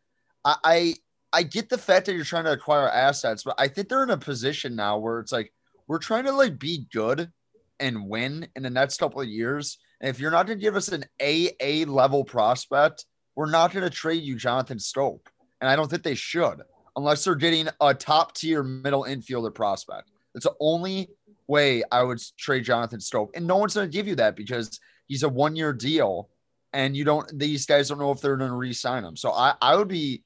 [0.45, 0.95] I,
[1.31, 4.09] I get the fact that you're trying to acquire assets, but I think they're in
[4.09, 5.51] a position now where it's like
[5.87, 7.31] we're trying to like be good
[7.79, 9.77] and win in the next couple of years.
[9.99, 13.83] And if you're not going to give us an AA level prospect, we're not going
[13.83, 15.19] to trade you Jonathan Schoop.
[15.59, 16.61] And I don't think they should,
[16.95, 20.11] unless they're getting a top tier middle infielder prospect.
[20.33, 21.09] That's the only
[21.47, 23.29] way I would trade Jonathan Schoop.
[23.35, 26.29] And no one's going to give you that because he's a one year deal.
[26.73, 29.15] And you don't, these guys don't know if they're going to re sign him.
[29.15, 30.23] So I, I would be,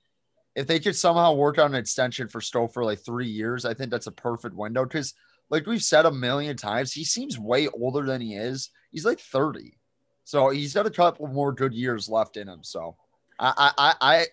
[0.58, 3.76] if they could somehow work on an extension for Schoop for like three years, I
[3.76, 4.84] think that's a perfect window.
[4.84, 5.14] Because,
[5.52, 8.72] like we've said a million times, he seems way older than he is.
[8.90, 9.78] He's like 30.
[10.24, 12.64] So he's got a couple more good years left in him.
[12.64, 12.96] So
[13.40, 14.26] I I I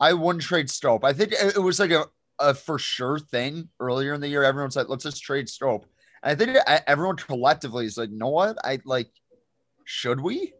[0.00, 1.04] I, wouldn't trade Schoop.
[1.04, 2.06] I think it was like a,
[2.40, 4.42] a for sure thing earlier in the year.
[4.42, 5.84] Everyone's like, let's just trade Schoop.
[6.24, 8.58] And I think everyone collectively is like, you know what?
[8.64, 9.10] I like,
[9.84, 10.52] should we?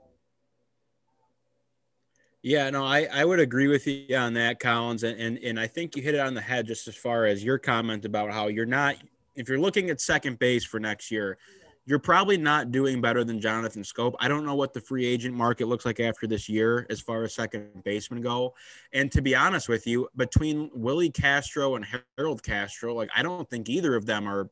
[2.43, 5.67] Yeah, no, I, I would agree with you on that, Collins, and, and and I
[5.67, 8.49] think you hit it on the head just as far as your comment about how
[8.49, 8.97] you're not
[9.37, 11.39] if you're looking at second base for next year,
[11.87, 14.15] you're probably not doing better than Jonathan Schoop.
[14.21, 17.25] I don't know what the free agent market looks like after this year as far
[17.25, 18.55] as second basemen go.
[18.93, 21.87] And to be honest with you, between Willi Castro and
[22.17, 24.51] Harold Castro, like I don't think either of them are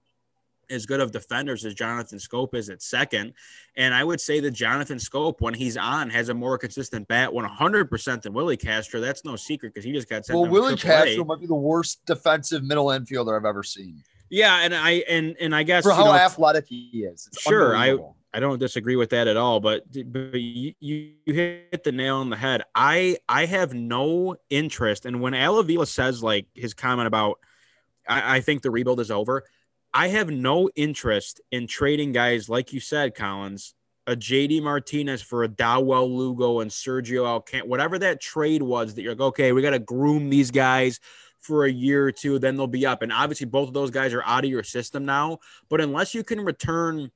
[0.70, 3.34] as good of defenders as Jonathan Schoop is at second.
[3.76, 7.30] And I would say that Jonathan Schoop, when he's on, has a more consistent bat
[7.30, 9.00] 100% than Willi Castro.
[9.00, 10.76] That's no secret because he just got sent Well, Willi.
[10.76, 15.36] Castro might be the worst defensive middle infielder I've ever seen Yeah, and I and
[15.40, 17.26] and I guess for you how know, athletic he is.
[17.26, 17.96] It's Sure, I-
[18.34, 22.16] I don't disagree with that at all, but but you, you you hit the nail
[22.16, 22.62] on the head.
[22.74, 27.38] I I have no interest, and when Al Avila says like his comment about
[28.06, 29.44] I, I think the rebuild is over.
[29.93, 33.74] I have no interest in trading guys like you said, Collins,
[34.07, 39.03] a JD Martinez for a Dawel Lugo and Sergio Alcant, whatever that trade was that
[39.03, 41.01] you're like, okay, we got to groom these guys
[41.41, 43.03] for a year or two, then they'll be up.
[43.03, 45.39] And obviously, both of those guys are out of your system now.
[45.68, 47.11] But unless you can return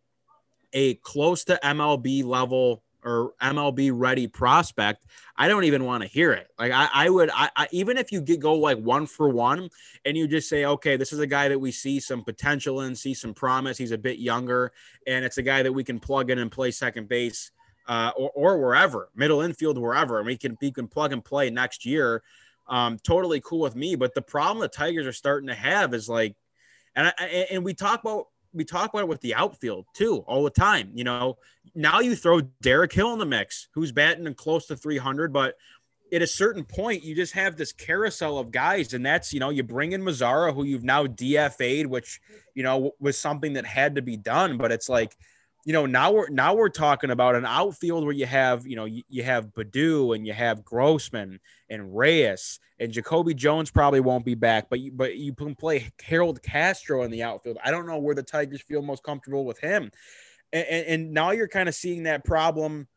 [0.73, 6.33] a close to MLB level or MLB ready prospect, I don't even want to hear
[6.33, 6.49] it.
[6.59, 9.69] Like I, I would, I, I, even if you get go like one for one,
[10.05, 12.95] and you just say, okay, this is a guy that we see some potential in,
[12.95, 13.79] see some promise.
[13.79, 14.73] He's a bit younger,
[15.07, 17.51] and it's a guy that we can plug in and play second base,
[17.89, 21.51] uh, or, or wherever, middle infield, wherever, and we can we can plug and play
[21.51, 22.23] next year.
[22.69, 23.97] Um, totally cool with me.
[23.97, 26.37] But the problem the Tigers are starting to have is like,
[26.95, 30.45] and I, and we talk about we talk about it with the outfield too all
[30.45, 30.91] the time.
[30.95, 31.39] You know,
[31.75, 35.57] now you throw Derek Hill in the mix, who's batting close to 300, but
[36.13, 39.51] at a certain point, you just have this carousel of guys, and that's you know
[39.51, 42.21] you bring in Mazara, who you've now DFA'd, which
[42.55, 45.17] you know was something that had to be done, but it's like
[45.65, 48.85] you know, now we're now we're talking about an outfield where you have, you know,
[48.85, 51.39] you, you have Baddoo and you have Grossman
[51.71, 55.93] and Reyes and Jacoby Jones probably won't be back, but you, but you can play
[56.03, 57.59] Harold Castro in the outfield.
[57.65, 59.91] I don't know where the Tigers feel most comfortable with him,
[60.53, 62.89] and, and, and now you're kind of seeing that problem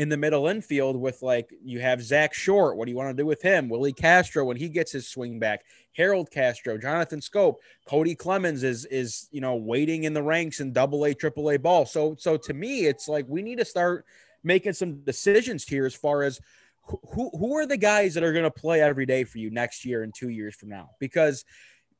[0.00, 2.78] in the middle infield with like you have Zack Short.
[2.78, 3.68] What do you want to do with him?
[3.68, 5.62] Willi Castro when he gets his swing back.
[5.92, 10.72] Harold Castro, Jonathan Schoop, Cody Clemens is is you know waiting in the ranks in
[10.72, 11.84] double A, triple A ball.
[11.84, 14.06] So so to me, it's like we need to start
[14.42, 16.40] making some decisions here as far as
[17.12, 19.84] who who are the guys that are going to play every day for you next
[19.84, 20.92] year and two years from now?
[20.98, 21.44] Because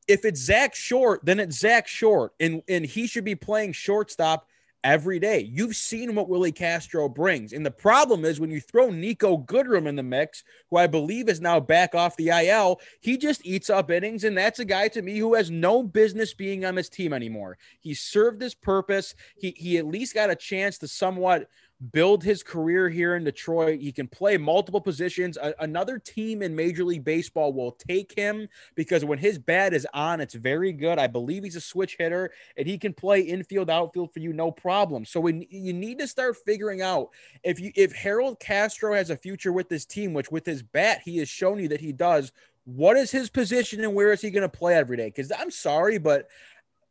[0.09, 4.47] if it's Zack Short, then it's Zack Short, and and he should be playing shortstop
[4.83, 5.41] every day.
[5.53, 7.53] You've seen what Willi Castro brings.
[7.53, 11.29] And the problem is when you throw Niko Goodrum in the mix, who I believe
[11.29, 14.25] is now back off the IL, he just eats up innings.
[14.25, 17.59] And that's a guy to me who has no business being on this team anymore.
[17.81, 19.15] He served his purpose.
[19.37, 21.49] He, he at least got a chance to somewhat
[21.93, 23.81] build his career here in Detroit.
[23.81, 25.39] He can play multiple positions.
[25.39, 29.87] A- another team in Major League Baseball will take him because when his bat is
[29.95, 30.99] on, it's very good.
[30.99, 34.51] I believe he's a switch hitter and he can play infield, outfield for you, no
[34.51, 35.05] problem.
[35.05, 37.09] So we, you need to start figuring out
[37.43, 41.01] if you if Harold Castro has a future with this team, which with his bat
[41.05, 42.33] he has shown you that he does.
[42.65, 45.07] What is his position and where is he going to play every day?
[45.07, 46.29] Because I'm sorry, but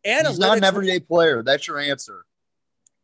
[0.03, 1.43] He's not an everyday player.
[1.43, 2.25] That's your answer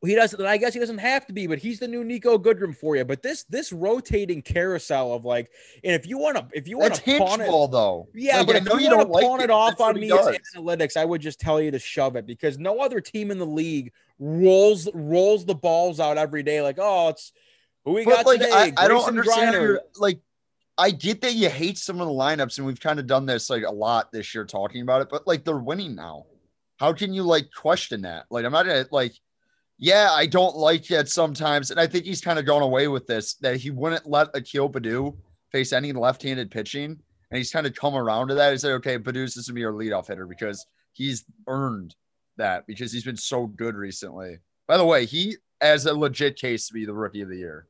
[0.05, 0.41] he doesn't.
[0.45, 3.03] I guess he doesn't have to be, but he's the new Niko Goodrum for you.
[3.03, 5.51] But this this rotating carousel of like,
[5.83, 8.47] and if you want to, if you want to pawn it, ball though, yeah, like,
[8.47, 10.97] but I if you, you want to pawn it, it off on me as analytics,
[10.97, 13.91] I would just tell you to shove it because no other team in the league
[14.19, 16.61] rolls rolls the balls out every day.
[16.61, 17.31] Like, oh, it's
[17.83, 18.73] who we but got like, today.
[18.77, 19.53] I, I don't understand.
[19.53, 20.19] Your, Like,
[20.77, 23.49] I get that you hate some of the lineups, and we've kind of done this
[23.49, 25.09] like a lot this year talking about it.
[25.09, 26.25] But like, they're winning now.
[26.77, 28.25] How can you like question that?
[28.29, 29.13] Like, I'm not gonna like
[29.77, 31.71] yeah, I don't like it sometimes.
[31.71, 34.69] And I think he's kind of gone away with this that he wouldn't let Akil
[34.69, 35.15] Baddoo
[35.51, 36.99] face any left handed pitching.
[37.31, 38.51] And he's kind of come around to that.
[38.51, 41.95] He said, okay, Baddoo's this going to be our leadoff hitter because he's earned
[42.37, 44.39] that because he's been so good recently.
[44.67, 47.67] By the way, he has a legit case to be the rookie of the year.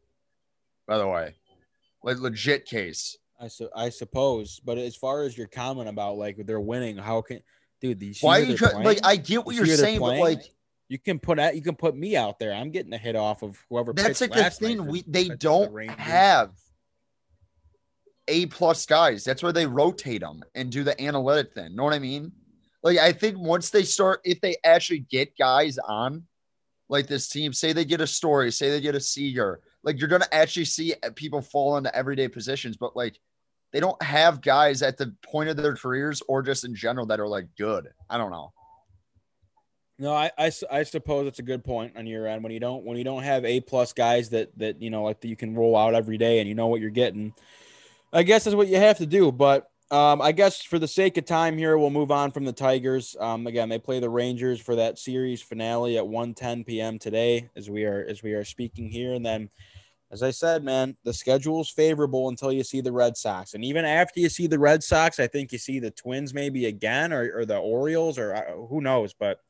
[0.87, 1.35] By the way,
[2.03, 3.17] like legit case.
[3.39, 7.21] I su- I suppose, but as far as your comment about like they're winning, how
[7.21, 7.41] can
[7.81, 8.21] dude these?
[8.21, 8.83] Why are you trying?
[8.83, 10.54] Like I get what you are saying, but like
[10.87, 12.53] you can put out, you can put me out there.
[12.53, 13.93] I'm getting a hit off of whoever.
[13.93, 14.85] That's like the thing.
[14.85, 16.51] We they don't the have
[18.27, 19.23] a plus guys.
[19.23, 21.75] That's where they rotate them and do the analytic thing.
[21.75, 22.31] Know what I mean?
[22.83, 26.23] Like I think once they start, if they actually get guys on,
[26.87, 30.07] like this team, say they get a Story, say they get a Seager, like you're
[30.09, 32.77] gonna actually see uh, people fall into everyday positions.
[32.77, 33.19] But like
[33.73, 37.19] they don't have guys at the point of their careers or just in general that
[37.19, 37.89] are like good.
[38.07, 38.53] I don't know.
[39.97, 42.83] No, I, I, I, suppose it's a good point on your end when you don't
[42.83, 45.55] when you don't have a plus guys that that you know like that you can
[45.55, 47.33] roll out every day and you know what you're getting.
[48.11, 49.31] I guess that's what you have to do.
[49.31, 52.51] But um, I guess for the sake of time here, we'll move on from the
[52.51, 53.15] Tigers.
[53.19, 56.99] Um, again, they play the Rangers for that series finale at 1:10 p.m.
[56.99, 59.49] today, as we are as we are speaking here, and then.
[60.11, 63.55] As I said, man, the schedule is favorable until you see the Red Sox.
[63.55, 66.67] And even after you see the Red Sox, I think you see the Twins maybe
[66.67, 69.13] again or, or the Orioles or uh, who knows.
[69.13, 69.41] But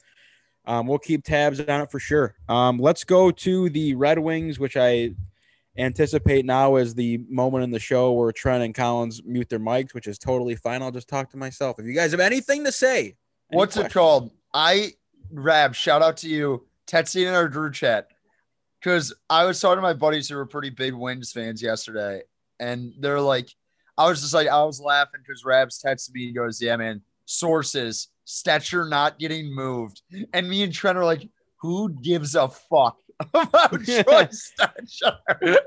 [0.68, 2.36] um, we'll keep tabs on it for sure.
[2.49, 5.11] Um, let's go to the Red Wings, which I
[5.78, 9.93] anticipate now is the moment in the show where Trent and Collins mute their mics,
[9.93, 10.82] which is totally fine.
[10.82, 11.80] I'll just talk to myself.
[11.80, 13.16] If you guys have anything to say,
[13.49, 13.91] what's questions?
[13.91, 14.32] it called?
[14.53, 14.93] I
[15.32, 18.07] Rab, shout out to you, texting in our Drew chat
[18.80, 22.22] because I was talking to my buddies who were pretty big Wings fans yesterday,
[22.59, 23.49] and they're like,
[23.97, 26.28] I was just like, I was laughing because Rabs texted me.
[26.28, 30.01] He goes, "Yeah, man, sources, Stecher not getting moved.
[30.34, 31.28] And me and Trent are like,
[31.61, 32.97] who gives a fuck
[33.34, 35.17] about Troy Stecher?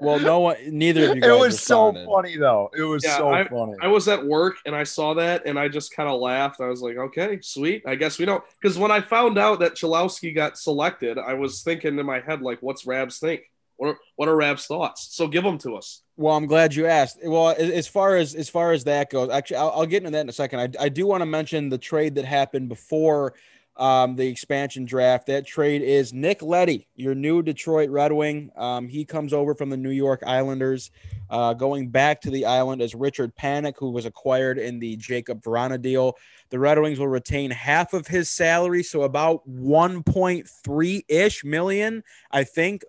[0.00, 2.06] Well, no one, neither of you It guys was so responded.
[2.06, 2.70] funny though.
[2.76, 3.74] It was Yeah, so funny.
[3.80, 6.61] I was at work and I saw that and I just kind of laughed.
[6.61, 7.82] I was like, okay, sweet.
[7.86, 8.42] I guess we don't.
[8.61, 12.42] Because when I found out that Cholowski got selected, I was thinking in my head,
[12.42, 13.42] like, what's Rab's think?
[13.79, 15.09] What are, what are Rab's thoughts?
[15.12, 16.03] So give them to us.
[16.16, 17.18] Well, I'm glad you asked.
[17.24, 20.20] Well, as far as as far as that goes, actually, I'll, I'll get into that
[20.20, 20.76] in a second.
[20.79, 23.35] I, I do want to mention the trade that happened before
[23.79, 25.29] um, the expansion draft.
[25.29, 28.51] That trade is Nick Leddy, your new Detroit Red Wing.
[28.57, 30.91] Um, he comes over from the New York Islanders,
[31.31, 35.43] uh, going back to the island as Richard Panik, who was acquired in the Jakub
[35.43, 36.16] Vrana deal.
[36.51, 42.03] The Red Wings will retain half of his salary, so about 1.3 ish million,
[42.33, 42.83] I think,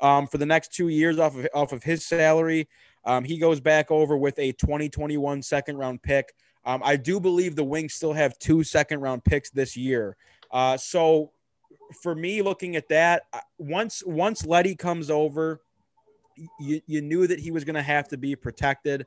[0.00, 2.68] um, for the next two years off of off of his salary.
[3.04, 6.34] Um, he goes back over with a 2021 second round pick.
[6.64, 10.16] Um, I do believe the Wings still have two second round picks this year.
[10.50, 11.30] Uh, so
[12.02, 13.22] for me, looking at that,
[13.58, 15.60] once once Leddy comes over,
[16.58, 19.06] you, you knew that he was going to have to be protected.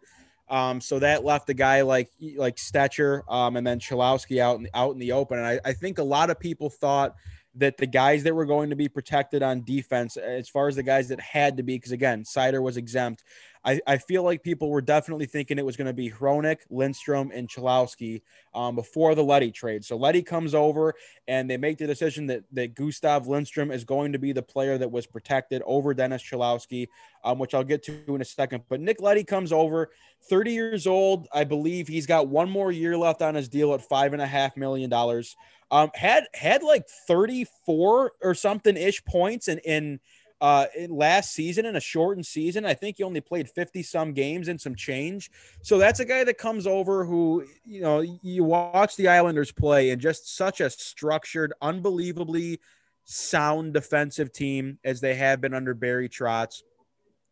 [0.50, 4.68] Um, so that left a guy like like Stecher um, and then Cholowski out in,
[4.74, 5.38] out in the open.
[5.38, 7.16] And I, I think a lot of people thought
[7.60, 10.84] that the guys that were going to be protected on defense, as far as the
[10.84, 13.24] guys that had to be, because again, Seider was exempt.
[13.66, 17.32] I, I feel like people were definitely thinking it was going to be Hronek, Lindstrom,
[17.34, 18.22] and Cholowski
[18.54, 19.84] um, before the Leddy trade.
[19.84, 20.94] So Leddy comes over
[21.28, 24.78] and they make the decision that, that Gustav Lindstrom is going to be the player
[24.78, 26.88] that was protected over Dennis Cholowski,
[27.24, 28.64] um, which I'll get to in a second.
[28.70, 29.92] But Nick Leddy comes over,
[30.30, 31.28] 30 years old.
[31.34, 34.28] I believe he's got one more year left on his deal at five and a
[34.28, 35.36] half million dollars.
[35.72, 40.00] Um, had had like 34 or something ish points in in
[40.42, 42.66] uh last season in a shortened season.
[42.66, 45.32] I think he only played 50 some games and some change.
[45.62, 49.92] So that's a guy that comes over who, you know, you watch the Islanders play
[49.92, 52.60] and just such a structured, unbelievably
[53.06, 56.62] sound defensive team as they have been under Barry Trotz.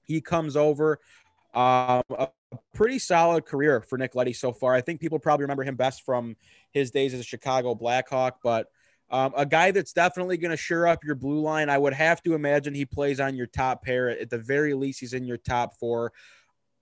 [0.03, 0.99] He comes over.
[1.53, 2.29] Um, a
[2.73, 4.73] pretty solid career for Nick Leddy so far.
[4.73, 6.35] I think people probably remember him best from
[6.71, 8.67] his days as a Chicago Blackhawk, but
[9.09, 11.69] um, a guy that's definitely going to shore up your blue line.
[11.69, 14.09] I would have to imagine he plays on your top pair.
[14.09, 16.11] At the very least, he's in your top four.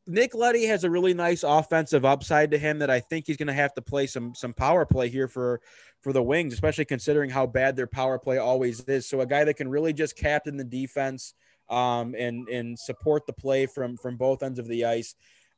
[0.07, 3.47] Nick Leddy has a really nice offensive upside to him that I think he's going
[3.47, 5.61] to have to play some some power play here for
[6.01, 9.09] for the Wings, especially considering how bad their power play always is.
[9.09, 11.33] So a guy that can really just captain the defense
[11.69, 15.15] um, and and support the play from from both ends of the ice.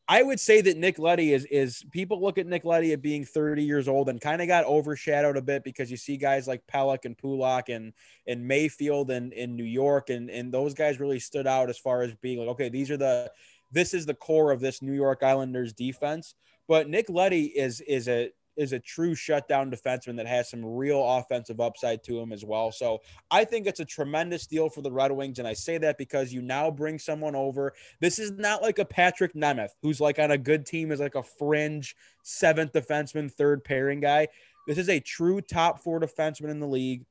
[0.09, 3.25] I would say that Nick Leddy is is people look at Nick Leddy at being
[3.25, 6.65] 30 years old and kind of got overshadowed a bit because you see guys like
[6.65, 7.93] Pelech and Pulock and
[8.25, 12.03] and Mayfield and in New York and and those guys really stood out as far
[12.03, 13.29] as being like okay these are the
[13.71, 16.35] this is the core of this New York Islanders defense.
[16.67, 21.01] But Nick Leddy is is a is a true shutdown defenseman that has some real
[21.07, 22.71] offensive upside to him as well.
[22.71, 25.39] So I think it's a tremendous deal for the Red Wings.
[25.39, 27.73] And I say that because you now bring someone over.
[28.01, 31.15] This is not like a Patrick Nemeth, who's like on a good team as like
[31.15, 34.27] a fringe seventh defenseman, third pairing guy.
[34.67, 37.05] This is a true top four defenseman in the league.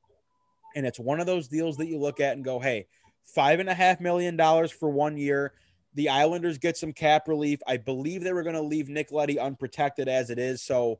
[0.75, 2.87] And it's one of those deals that you look at and go, hey,
[3.23, 5.53] five and a half million dollars for one year.
[5.95, 7.59] The Islanders get some cap relief.
[7.65, 10.61] I believe they were going to leave Nick Leddy unprotected as it is.
[10.61, 10.99] So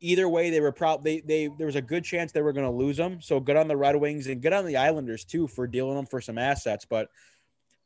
[0.00, 2.66] either way, they were probably they, they there was a good chance they were going
[2.66, 3.20] to lose them.
[3.20, 6.06] So good on the Red Wings and good on the Islanders too for dealing them
[6.06, 6.84] for some assets.
[6.84, 7.08] But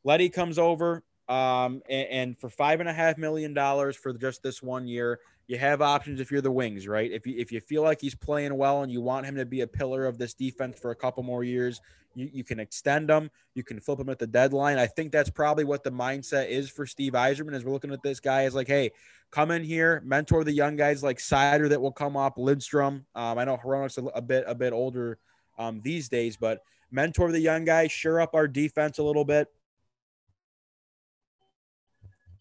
[0.03, 4.43] Leddy comes over um, and, and for five and a half million dollars for just
[4.43, 5.19] this one year.
[5.47, 7.11] You have options if you're the Wings, right?
[7.11, 9.61] If you if you feel like he's playing well and you want him to be
[9.61, 11.81] a pillar of this defense for a couple more years,
[12.15, 13.29] you, you can extend him.
[13.53, 14.79] You can flip him at the deadline.
[14.79, 18.01] I think that's probably what the mindset is for Steve Yzerman as we're looking at
[18.01, 18.91] this guy is like, hey,
[19.31, 23.05] come in here, mentor the young guys like Seider that will come up, Lindstrom.
[23.13, 25.19] Um, I know Hronek's a, a bit a bit older
[25.59, 29.47] um, these days, but mentor the young guys, sure up our defense a little bit.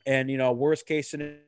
[0.07, 1.39] And you know, worst case scenario,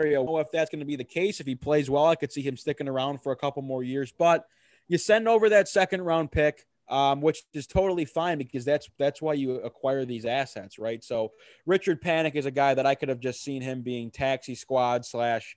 [0.00, 1.40] I don't know if that's going to be the case.
[1.40, 4.12] If he plays well, I could see him sticking around for a couple more years.
[4.16, 4.46] But
[4.88, 9.22] you send over that second round pick, um, which is totally fine because that's that's
[9.22, 11.02] why you acquire these assets, right?
[11.04, 11.32] So
[11.66, 15.04] Richard Panik is a guy that I could have just seen him being taxi squad
[15.04, 15.56] slash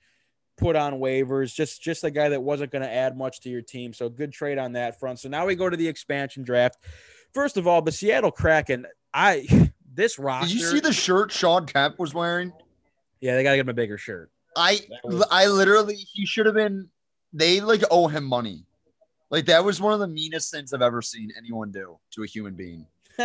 [0.58, 3.62] put on waivers, just just a guy that wasn't going to add much to your
[3.62, 3.94] team.
[3.94, 5.20] So good trade on that front.
[5.20, 6.78] So now we go to the expansion draft.
[7.34, 10.48] First of all, the Seattle Kraken, I this roster.
[10.48, 12.54] Did you see the shirt Shawn Kemp was wearing?
[13.24, 14.30] Yeah, they got to give him a bigger shirt.
[14.58, 16.90] I was- I literally he should have been
[17.32, 18.66] they like owe him money.
[19.32, 22.28] Like that was one of the meanest things I've ever seen anyone do to a
[22.28, 22.86] human being.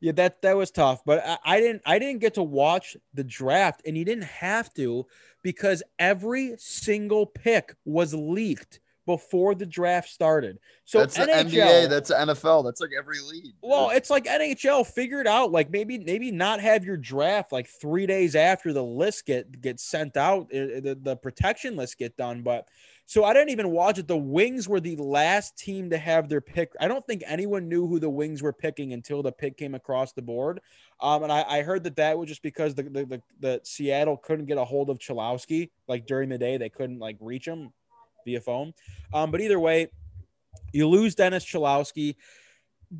[0.00, 3.22] yeah, that that was tough, but I, I, didn't I didn't get to watch the
[3.22, 5.06] draft, and you didn't have to
[5.44, 10.58] because every single pick was leaked before the draft started.
[10.84, 13.54] So that's NHL, the NBA, that's the NFL, that's like every league.
[13.62, 18.06] Well, it's like NHL figured out like maybe maybe not have your draft like three
[18.06, 22.42] days after the list get get sent out, uh, the, the protection list get done,
[22.42, 22.68] but
[23.06, 24.06] so I didn't even watch it.
[24.06, 26.74] The Wings were the last team to have their pick.
[26.78, 30.12] I don't think anyone knew who the Wings were picking until the pick came across
[30.12, 30.60] the board.
[31.00, 34.18] Um, and I, I, heard that that was just because the, the, the, the Seattle
[34.18, 36.58] couldn't get a hold of Cholowski like during the day.
[36.58, 37.72] They couldn't like reach him
[38.28, 38.74] via phone.
[39.12, 39.88] Um, but either way,
[40.72, 42.16] you lose Dennis Cholowski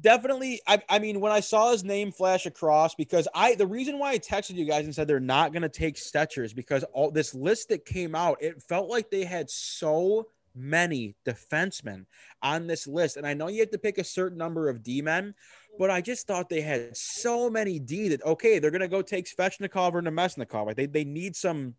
[0.00, 3.98] definitely I, I mean when i saw his name flash across because i the reason
[3.98, 6.84] why i texted you guys and said they're not going to take stetcher is because
[6.92, 12.04] all this list that came out it felt like they had so many defensemen
[12.42, 13.16] on this list.
[13.16, 15.34] And i know you have to pick a certain number of d-men
[15.78, 19.02] but i just thought they had so many d that okay they're going to go
[19.02, 20.66] take svechnikov or namestnikov.
[20.66, 21.74] Like they, they need some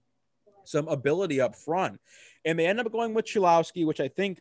[0.63, 1.99] some ability up front
[2.45, 4.39] and they end up going with Cholowski, which i think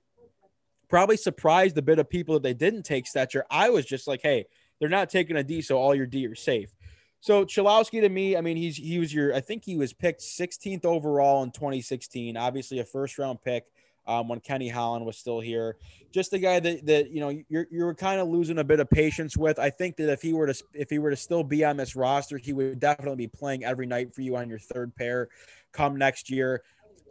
[0.89, 3.43] probably surprised a bit of people that they didn't take Stecher.
[3.51, 4.47] I was just like, hey,
[4.81, 6.75] they're not taking a D, so all your D are safe.
[7.21, 10.21] So Cholowski to me, I mean, he's he was your I think he was picked
[10.21, 12.37] 16th overall in 2016.
[12.37, 13.65] Obviously a first round pick
[14.07, 15.77] um, when Kenny Holland was still here.
[16.13, 18.89] Just a guy that that you know you're you're kind of losing a bit of
[18.89, 19.59] patience with.
[19.59, 21.97] I think that if he were to if he were to still be on this
[21.97, 25.29] roster, he would definitely be playing every night for you on your third pair
[25.73, 26.63] come next year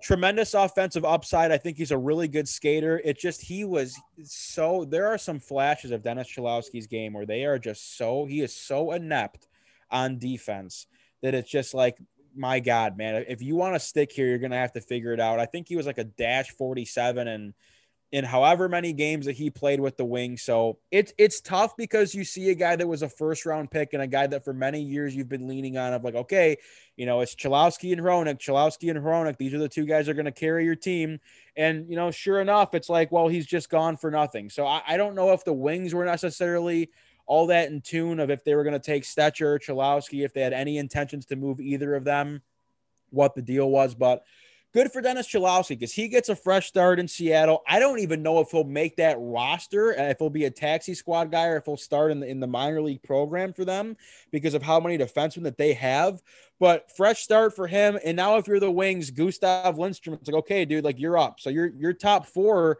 [0.02, 1.52] tremendous offensive upside.
[1.52, 3.02] I think he's a really good skater.
[3.04, 7.46] It just he was so there are some flashes of Dennis Cholowski's game where they
[7.46, 9.48] are just so he is so inept
[9.92, 10.88] on defense
[11.22, 11.98] that it's just like
[12.36, 15.20] my God, man, if you want to stick here, you're gonna have to figure it
[15.20, 15.40] out.
[15.40, 17.54] I think he was like a dash 47 and
[18.12, 20.38] in however many games that he played with the wing.
[20.38, 23.94] So it's it's tough because you see a guy that was a first round pick
[23.94, 26.58] and a guy that for many years you've been leaning on of like, okay,
[26.96, 29.38] you know, it's Cholowski and Hronek, Cholowski and Hronek.
[29.38, 31.20] These are the two guys that are going to carry your team.
[31.58, 34.50] And, you know, sure enough, it's like, well, he's just gone for nothing.
[34.50, 36.90] So I, I don't know if the wings were necessarily
[37.26, 40.42] all that in tune of if they were going to take Stecher Cholowski, if they
[40.42, 42.42] had any intentions to move either of them,
[43.10, 43.96] what the deal was.
[43.96, 44.24] But
[44.74, 47.64] good for Dennis Cholowski because he gets a fresh start in Seattle.
[47.68, 50.94] I don't even know if he'll make that roster, uh, if he'll be a taxi
[50.94, 53.98] squad guy or if he'll start in the, in the minor league program for them
[54.32, 56.22] because of how many defensemen that they have.
[56.60, 58.00] But fresh start for him.
[58.04, 61.40] And now if you're the Wings, Gustav Lindstrom, it's like, okay, dude, like you're up.
[61.40, 62.80] So your your top four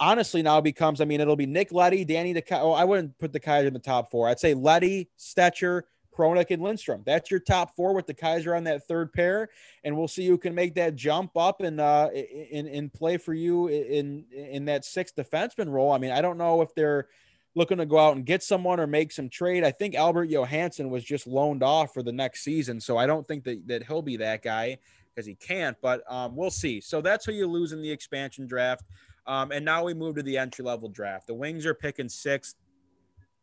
[0.00, 3.32] honestly now becomes, I mean, it'll be Nick Leddy, Danny the oh, I wouldn't put
[3.32, 4.28] DeKeyser in the top four.
[4.28, 5.82] I'd say Leddy, Stecher,
[6.18, 7.02] Hronek and Lindstrom.
[7.06, 9.48] That's your top four with DeKeyser on that third pair,
[9.84, 13.32] and we'll see who can make that jump up and uh in in play for
[13.32, 15.92] you in in that sixth defenseman role.
[15.92, 17.08] I mean, I don't know if they're
[17.54, 19.64] looking to go out and get someone or make some trade.
[19.64, 23.26] I think Albert Johansson was just loaned off for the next season, so I don't
[23.26, 24.78] think that that he'll be that guy
[25.14, 25.76] because he can't.
[25.80, 26.80] But um, we'll see.
[26.80, 28.84] So that's who you lose in the expansion draft.
[29.26, 31.26] Um, and now we move to the entry level draft.
[31.26, 32.56] The Wings are picking sixth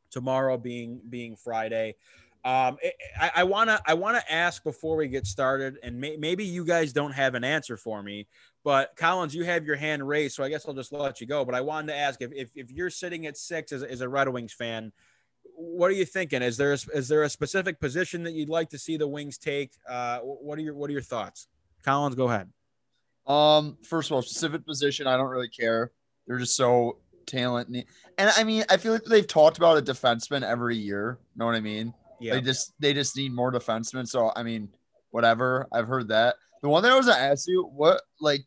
[0.10, 1.96] tomorrow, being being Friday.
[2.46, 2.78] Um,
[3.20, 6.64] I want to I want to ask before we get started, and may, maybe you
[6.64, 8.28] guys don't have an answer for me,
[8.64, 11.43] but Collins, you have your hand raised, so I guess I'll just let you go.
[11.43, 14.08] But I wanted to ask if if, if you're sitting at six as, as a
[14.08, 14.91] Red Wings fan,
[15.56, 16.43] what are you thinking?
[16.43, 19.39] Is there a, is there a specific position that you'd like to see the Wings
[19.39, 19.72] take?
[19.89, 21.48] Uh, what are your what are your thoughts?
[21.84, 22.52] Collins, go ahead.
[23.26, 25.91] Um, first of all, specific position, I don't really care.
[26.28, 30.43] They're just so talent, and I mean, I feel like they've talked about a defenseman
[30.43, 31.18] every year.
[31.36, 31.91] Know what I mean?
[32.26, 32.34] Yeah.
[32.34, 34.08] They just they just need more defensemen.
[34.08, 34.70] So I mean,
[35.12, 35.68] whatever.
[35.72, 36.36] I've heard that.
[36.64, 38.46] The one that I was gonna ask you, what like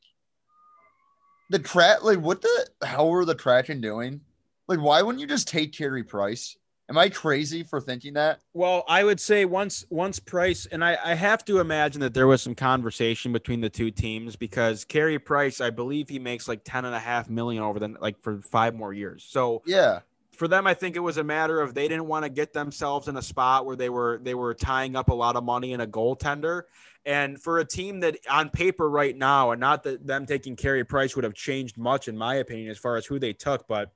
[1.51, 4.21] the track like what the hell were the Kraken doing?
[4.67, 6.57] Like, why wouldn't you just take Carey Price?
[6.91, 8.41] Am I crazy for thinking that?
[8.55, 12.27] Well, I would say once once Price and I, I have to imagine that there
[12.27, 16.65] was some conversation between the two teams because Carey Price, I believe he makes like
[16.65, 19.25] 10 and a half million over the like for five more years.
[19.29, 20.01] So yeah,
[20.39, 23.09] for them, I think it was a matter of they didn't want to get themselves
[23.09, 25.81] in a spot where they were they were tying up a lot of money in
[25.81, 26.63] a goaltender.
[27.05, 30.85] And for a team that on paper right now, and not that them taking Carey
[30.85, 33.91] Price would have changed much, in my opinion, as far as who they took, but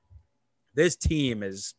[0.73, 1.75] this team is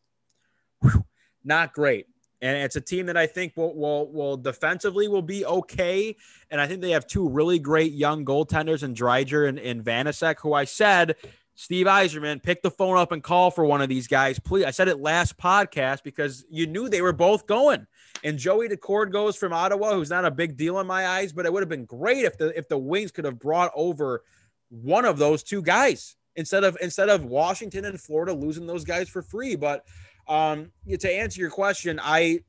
[0.81, 1.05] whew,
[1.45, 2.07] not great.
[2.41, 6.17] And it's a team that I think will, will will defensively will be okay.
[6.51, 10.37] And I think they have two really great young goaltenders in Driedger and, and Vanecek,
[10.41, 11.17] who I said
[11.57, 14.65] Steve Yzerman, pick the phone up and call for one of these guys, please.
[14.65, 17.87] I said it last podcast because you knew they were both going.
[18.25, 21.47] And Joey Daccord goes from Ottawa, who's not a big deal in my eyes, but
[21.47, 24.25] it would have been great if the if the Wings could have brought over
[24.71, 29.09] one of those two guys instead of instead of Washington and Florida losing those guys
[29.09, 29.55] for free.
[29.57, 29.85] But
[30.27, 32.41] Um, to answer your question, I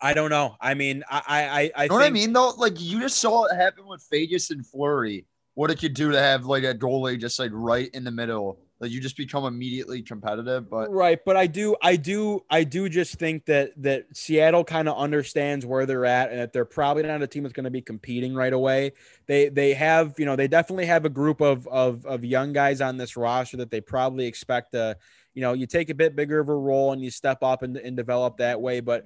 [0.00, 0.56] I don't know.
[0.60, 2.50] I mean, I I I You know think, what I mean though?
[2.56, 5.26] Like you just saw it happen with Vegas and Fleury.
[5.58, 8.60] What it could do to have like a goalie just like right in the middle.
[8.78, 10.70] Like you just become immediately competitive.
[10.70, 14.88] But right but i do i do i do just think that that seattle kind
[14.88, 17.70] of understands where they're at and that they're probably not a team that's going to
[17.70, 18.92] be competing right away
[19.26, 22.80] they they have you know they definitely have a group of of of young guys
[22.80, 24.96] on this roster that they probably expect to
[25.34, 27.76] you know you take a bit bigger of a role and you step up and,
[27.78, 29.04] and develop that way but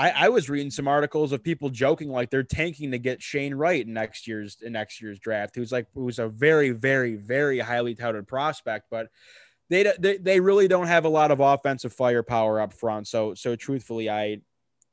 [0.00, 3.54] I, I was reading some articles of people joking like they're tanking to get Shane
[3.54, 7.58] Wright in next year's in next year's draft, who's like who's a very, very, very
[7.58, 9.08] highly touted prospect, but
[9.68, 13.08] they, they they really don't have a lot of offensive firepower up front.
[13.08, 14.40] So so truthfully, I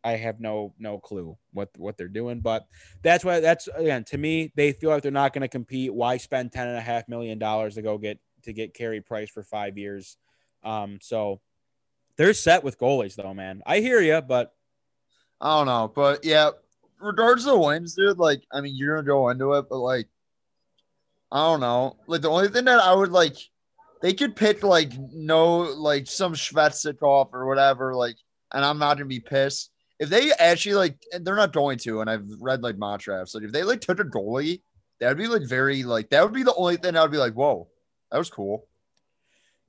[0.03, 2.41] I have no no clue what what they're doing.
[2.41, 2.67] But
[3.01, 5.93] that's why that's again to me, they feel like they're not going to compete.
[5.93, 9.29] Why spend ten and a half million dollars to go get to get Carey Price
[9.29, 10.17] for five years?
[10.63, 11.39] Um, so
[12.17, 13.63] they're set with goalies though, man.
[13.65, 14.53] I hear you, but
[15.39, 15.91] I don't know.
[15.93, 16.51] But yeah,
[16.99, 20.07] regards to the wins, dude, like I mean you're gonna go into it, but like
[21.31, 21.97] I don't know.
[22.07, 23.35] Like the only thing that I would like
[24.01, 28.17] they could pick like no like some Shvetsikov or whatever, like,
[28.53, 29.71] and I'm not gonna be pissed.
[29.99, 33.43] If they actually like they're not going to, and I've read like mock drafts, like
[33.43, 34.61] if they like took a goalie,
[34.99, 37.17] that would be like very like that would be the only thing I would be
[37.17, 37.67] like, whoa,
[38.11, 38.67] that was cool.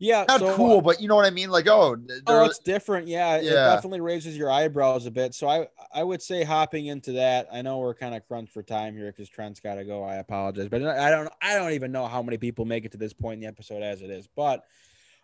[0.01, 1.51] Yeah, Not so, cool, but you know what I mean?
[1.51, 1.97] Like, oh,
[2.27, 3.09] Oh, it's different.
[3.09, 5.35] Yeah, it definitely raises your eyebrows a bit.
[5.35, 7.49] So I I would say hopping into that.
[7.53, 10.05] I know we're kind of crunched for time here because Trent's got to go.
[10.05, 12.99] I apologize, but I don't I don't even know how many people make it to
[12.99, 14.29] this point in the episode as it is.
[14.37, 14.65] But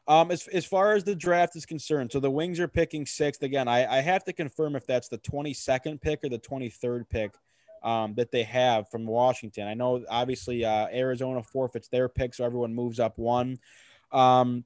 [0.09, 3.45] um, as as far as the draft is concerned, so the Wings are picking sixth
[3.45, 3.69] again.
[3.69, 7.09] I I have to confirm if that's the twenty second pick or the twenty third
[7.09, 7.33] pick.
[7.85, 9.69] Um, that they have from Washington.
[9.69, 13.59] I know obviously uh, Arizona forfeits their pick, so everyone moves up one.
[14.15, 14.65] Um,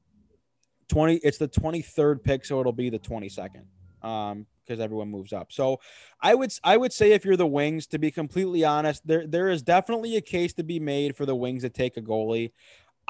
[0.88, 3.64] 20 it's the 23rd pick so it'll be the 22nd
[4.02, 5.50] um because everyone moves up.
[5.50, 5.80] So
[6.20, 9.48] i would i would say if you're the wings to be completely honest there there
[9.48, 12.52] is definitely a case to be made for the wings to take a goalie.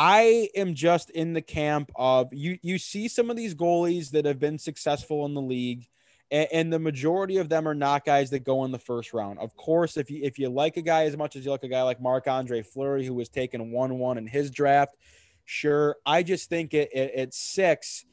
[0.01, 4.25] I am just in the camp of you you see some of these goalies that
[4.25, 5.89] have been successful in the league
[6.31, 9.41] and, and the majority of them are not guys that go in the first round.
[9.41, 11.69] Of course if you if you like a guy as much as you like a
[11.69, 14.97] guy like marc andre fleury who was taken 1-1 in his draft
[15.51, 15.97] Sure.
[16.05, 18.05] I just think it, it, at six,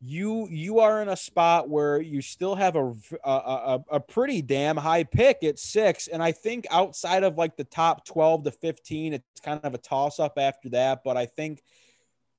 [0.00, 4.40] you you are in a spot where you still have a, a a a pretty
[4.40, 8.50] damn high pick at six, and I think outside of like the top twelve to
[8.50, 11.04] fifteen, it's kind of a toss up after that.
[11.04, 11.62] But I think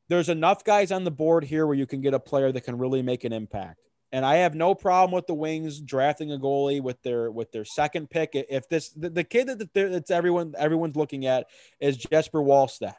[0.08, 2.80] there's enough guys on the board here where you can get a player that can
[2.80, 3.82] really make an impact.
[4.12, 7.66] And I have no problem with the Wings drafting a goalie with their with their
[7.66, 8.32] second pick.
[8.34, 11.46] If this the, the kid that that's everyone everyone's looking at
[11.80, 12.96] is Jesper Wallstedt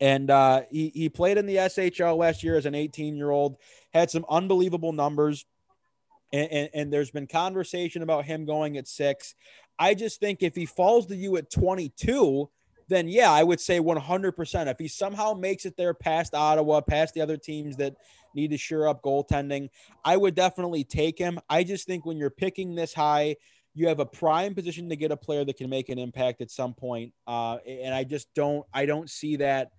[0.00, 3.56] and uh, he, he played in the SHL last year as an 18 year old,
[3.92, 5.46] had some unbelievable numbers.
[6.32, 9.36] And, and, and, there's been conversation about him going at six.
[9.78, 12.50] I just think if he falls to you at 22,
[12.88, 14.66] then yeah, I would say 100%.
[14.66, 17.96] If he somehow makes it there past Ottawa, past the other teams that
[18.34, 19.70] need to shore up goaltending,
[20.04, 21.38] I would definitely take him.
[21.48, 23.36] I just think when you're picking this high,
[23.74, 26.50] you have a prime position to get a player that can make an impact at
[26.50, 27.12] some point.
[27.26, 29.70] Uh, and I just don't, I don't see that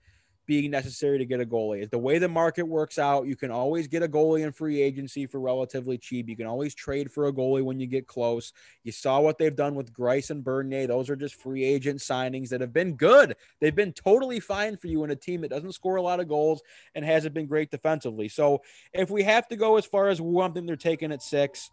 [0.46, 1.90] being necessary to get a goalie.
[1.90, 5.26] The way the market works out, you can always get a goalie in free agency
[5.26, 6.30] for relatively cheap.
[6.30, 8.54] You can always trade for a goalie when you get close.
[8.84, 10.88] You saw what they've done with Greiss and Bernier.
[10.88, 13.36] Those are just free agent signings that have been good.
[13.60, 16.28] They've been totally fine for you in a team that doesn't score a lot of
[16.28, 16.62] goals
[16.94, 18.28] and hasn't been great defensively.
[18.28, 18.62] So
[18.94, 21.72] if we have to go as far as one thing they're taking at six,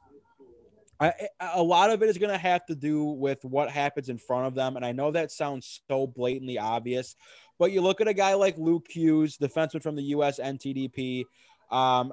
[1.41, 4.47] a lot of it is going to have to do with what happens in front
[4.47, 4.77] of them.
[4.77, 7.16] And I know that sounds so blatantly obvious,
[7.59, 11.24] but you look at a guy like Luke Hughes, defenseman from the US NTDP.
[11.70, 12.12] Um,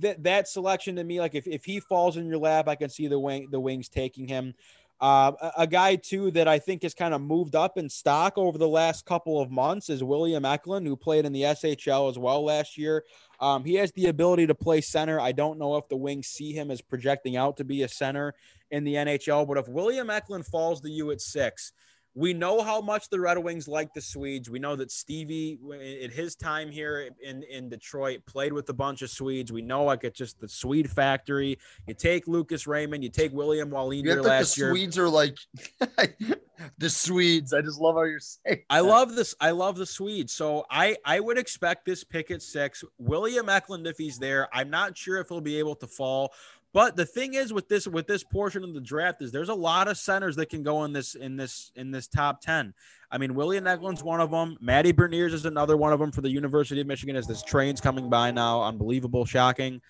[0.00, 2.90] that that selection to me, like if, if he falls in your lap, I can
[2.90, 4.54] see the wing the wings taking him.
[5.00, 8.38] Uh, a, a, guy too that I think has kind of moved up in stock
[8.38, 12.16] over the last couple of months is William Eklund, who played in the SHL as
[12.16, 13.04] well last year.
[13.40, 15.18] Um, he has the ability to play center.
[15.20, 18.34] I don't know if the Wings see him as projecting out to be a center
[18.70, 21.72] in the NHL, but if William Eklund falls to you at six,
[22.14, 24.48] we know how much the Red Wings like the Swedes.
[24.48, 25.58] We know that Stevie,
[26.02, 29.50] at his time here in, in Detroit, played with a bunch of Swedes.
[29.50, 31.58] We know like it's just the Swede factory.
[31.88, 34.70] You take Lucas Raymond, you take William Wallinder like last the year.
[34.70, 35.36] Swedes are like
[36.78, 37.52] the Swedes.
[37.52, 38.62] I just love how you're saying.
[38.70, 39.34] I love this.
[39.40, 40.32] I love the Swedes.
[40.32, 42.84] So I I would expect this pick at six.
[42.98, 46.32] William Eklund, if he's there, I'm not sure if he'll be able to fall.
[46.74, 49.54] But the thing is with this with this portion of the draft is there's a
[49.54, 52.74] lot of centers that can go in this in this in this top 10.
[53.12, 54.56] I mean, William Eklund's one of them.
[54.60, 57.80] Matty Beniers is another one of them for the University of Michigan as this train's
[57.80, 58.64] coming by now.
[58.64, 59.80] Unbelievable, shocking.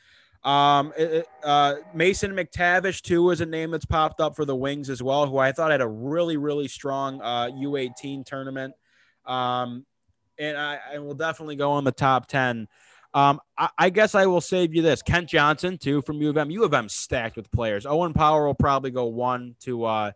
[0.45, 4.91] Um, it- uh, Mason McTavish too is a name that's popped up for the Wings
[4.91, 8.75] as well, who I thought had a really really strong uh, U18 tournament.
[9.25, 9.87] Um,
[10.39, 12.69] and I, I will definitely go on the top ten.
[13.15, 15.01] Um, I, I guess I will save you this.
[15.01, 16.51] Kent Johnson too from U of M.
[16.51, 17.87] U of M stacked with players.
[17.87, 20.13] Owen Power will probably go one to uh,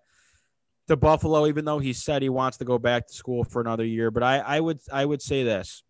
[0.88, 3.84] to Buffalo, even though he said he wants to go back to school for another
[3.84, 4.10] year.
[4.10, 5.84] But I, I would I would say this: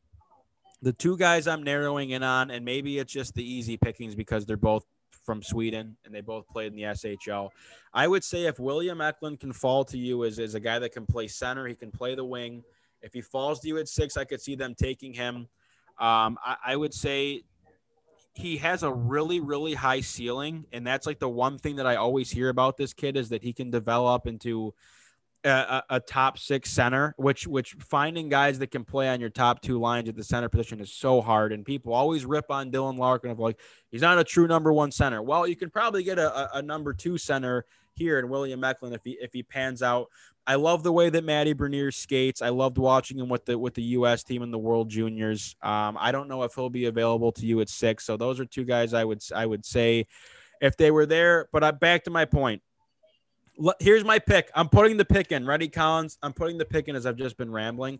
[0.82, 4.44] the two guys I'm narrowing in on, and maybe it's just the easy pickings because
[4.44, 4.84] they're both
[5.24, 7.50] from Sweden and they both played in the SHL.
[7.92, 10.92] I would say if William Eklund can fall to you as, as a guy that
[10.92, 12.62] can play center, he can play the wing.
[13.02, 15.46] If he falls to you at six, I could see them taking him.
[15.98, 17.42] Um, I, I would say
[18.34, 21.96] he has a really, really high ceiling, and that's like the one thing that I
[21.96, 24.74] always hear about this kid is that he can develop into
[25.44, 27.14] a, a, top six center.
[27.18, 30.48] Which, which finding guys that can play on your top two lines at the center
[30.48, 33.58] position is so hard, and people always rip on Dylan Larkin of like
[33.90, 35.20] he's not a true number one center.
[35.20, 37.64] Well, you can probably get a, a number two center
[37.98, 40.08] here in William Eklund if he if he pans out.
[40.46, 42.40] I love the way that Matty Bernier skates.
[42.40, 44.24] I loved watching him with the with the U.S.
[44.24, 45.56] team in the World Juniors.
[45.62, 48.04] Um, I don't know if he'll be available to you at six.
[48.06, 50.06] So those are two guys I would I would say
[50.62, 51.48] if they were there.
[51.52, 52.62] But I back to my point.
[53.80, 54.50] Here's my pick.
[54.54, 55.44] I'm putting the pick in.
[55.44, 56.16] Ready, Collins?
[56.22, 57.98] I'm putting the pick in as I've just been rambling.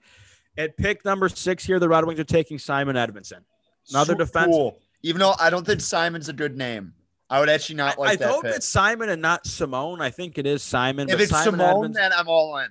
[0.56, 3.44] At pick number six here, the Red Wings are taking Simon Edmondson.
[3.90, 4.78] Another So defense- cool.
[5.02, 6.92] Even though I don't think Simon's a good name,
[7.30, 8.28] I would actually not like I that.
[8.28, 8.54] I hope pick.
[8.56, 10.00] it's Simon and not Simone.
[10.00, 11.08] I think it is Simon.
[11.08, 12.68] if but it's Simon Simone, Edmondson- then I'm all in.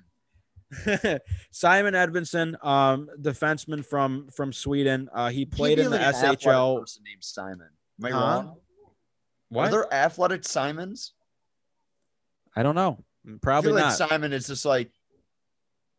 [1.52, 5.08] Simon Edvinsson, um, defenseman from from Sweden.
[5.14, 6.80] Uh, he played in the like SHL.
[6.82, 7.70] person named Simon.
[8.00, 8.48] Am I wrong?
[8.50, 8.56] Are
[9.50, 9.72] What?
[9.72, 11.14] there athletic Simons?
[12.56, 13.04] I don't know.
[13.26, 14.10] I Probably feel like not.
[14.10, 14.90] Simon is just like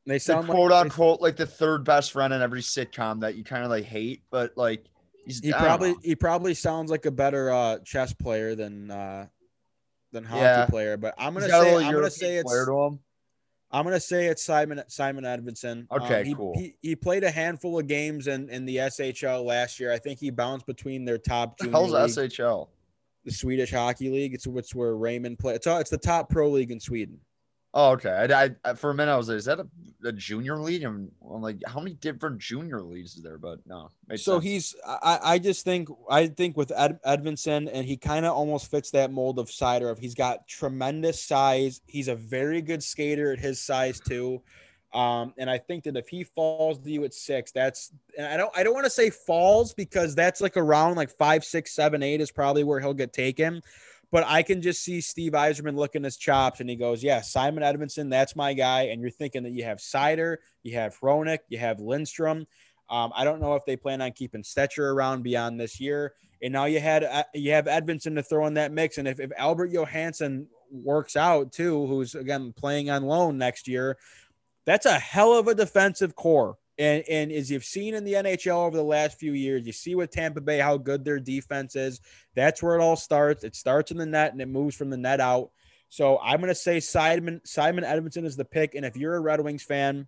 [0.05, 3.37] they the sound quote like, unquote like the third best friend in every sitcom that
[3.37, 4.85] you kind of like hate, but like
[5.25, 9.27] he's He probably he probably sounds like a better uh, chess player than uh,
[10.13, 10.67] than hockey Yeah.
[10.67, 10.97] player.
[10.97, 12.51] But I'm gonna say I'm gonna say it's.
[13.71, 15.87] I'm gonna say it's Simon Simon Edvinsson.
[15.91, 16.55] Okay, Um, he, cool.
[16.57, 19.93] He, he played a handful of games in, in the SHL last year.
[19.93, 22.69] I think he bounced between their top What the hell's league, SHL?
[23.25, 24.33] the Swedish Hockey League.
[24.33, 25.55] It's it's where Raymond play.
[25.55, 27.21] It's all, it's the top pro league in Sweden.
[27.75, 28.29] Oh, okay.
[28.33, 29.67] I, I- for a minute I was like, is that a,
[30.05, 30.85] a junior league?
[30.85, 33.39] I'm, I'm like, how many different junior leagues is there?
[33.39, 33.91] But no.
[34.17, 34.45] So sense.
[34.45, 38.71] he's I, I just think I think with Ed, Edvinsson and he kind of almost
[38.71, 41.81] fits that mold of Seider of he's got tremendous size.
[41.87, 44.43] He's a very good skater at his size too.
[44.95, 48.39] Um, and I think that if he falls to you at six, that's and I
[48.39, 52.03] don't I don't want to say falls because that's like around like five, six, seven,
[52.03, 53.61] eight is probably where he'll get taken.
[54.11, 57.63] But I can just see Steve Yzerman looking his chops and he goes, Yeah, Simon
[57.63, 58.85] Edmondson, that's my guy.
[58.85, 62.47] And you're thinking that you have Seider, you have Hronek, you have Lindstrom.
[62.91, 66.15] Um, I don't know if they plan on keeping Stecher around beyond this year.
[66.43, 68.99] And now you had uh, you have Edvinsson to throw in that mix.
[68.99, 73.99] And if, if Albert Johansson works out too, who's again playing on loan next year,
[74.65, 76.57] that's a hell of a defensive core.
[76.79, 79.95] And, and as you've seen in the NHL over the last few years, you see
[79.95, 82.01] with Tampa Bay how good their defense is.
[82.37, 83.43] That's where it all starts.
[83.43, 85.51] It starts in the net and it moves from the net out.
[85.89, 88.75] So I'm going to say Simon Simon Edmondson is the pick.
[88.75, 90.07] And if you're a Red Wings fan,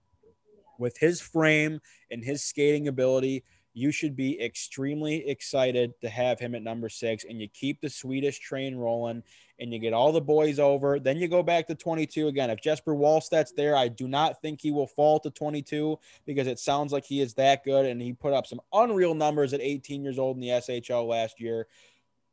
[0.80, 3.44] with his frame and his skating ability,
[3.80, 7.24] you should be extremely excited to have him at number six.
[7.24, 9.22] And you keep the Swedish train rolling
[9.58, 11.00] and you get all the boys over.
[11.00, 12.50] Then you go back to 22 again.
[12.50, 16.58] If Jesper Wallstedt's there, I do not think he will fall to 22 because it
[16.58, 17.86] sounds like he is that good.
[17.86, 21.40] And he put up some unreal numbers at 18 years old in the SHL last
[21.40, 21.66] year.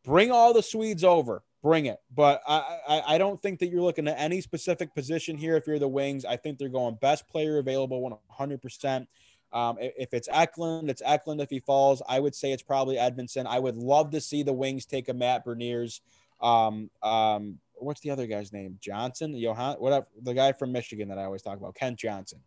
[0.03, 1.43] Bring all the Swedes over.
[1.63, 1.99] Bring it.
[2.13, 5.65] But I, I, I don't think that you're looking at any specific position here if
[5.65, 6.23] you're the Wings.
[6.23, 9.07] I think they're going best player available 100%.
[9.53, 11.41] Um, if it's Eklund, it's Eklund.
[11.41, 13.47] If he falls, I would say it's probably Edmondson.
[13.47, 16.01] I would love to see the Wings take a Matt Beniers.
[16.41, 18.77] Um, um, what's the other guy's name?
[18.81, 22.39] Johnson, Johan, whatever the guy from Michigan that I always talk about, Kent Johnson.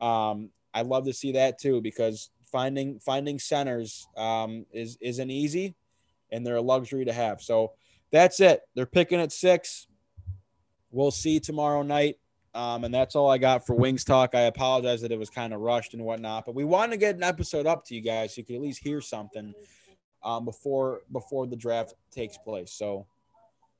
[0.00, 5.74] Um, I'd love to see that too because finding finding centers um, is isn't easy,
[6.30, 7.40] and they're a luxury to have.
[7.40, 7.72] So
[8.10, 8.62] that's it.
[8.74, 9.86] They're picking at six.
[10.90, 12.18] We'll see tomorrow night.
[12.54, 14.34] Um, and that's all I got for Wings Talk.
[14.34, 17.16] I apologize that it was kind of rushed and whatnot, but we wanted to get
[17.16, 19.52] an episode up to you guys so you could at least hear something
[20.22, 22.72] um, before before the draft takes place.
[22.72, 23.06] So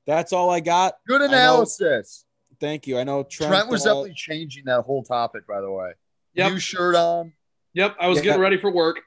[0.06, 0.94] that's all I got.
[1.06, 2.24] Good know- analysis.
[2.60, 2.98] Thank you.
[2.98, 5.92] I know Trent, Trent, was uh, definitely changing that whole topic, by the way.
[6.34, 6.52] Yep.
[6.52, 7.32] New shirt on.
[7.74, 8.24] Yep, I was Yeah.
[8.24, 9.00] getting ready for work.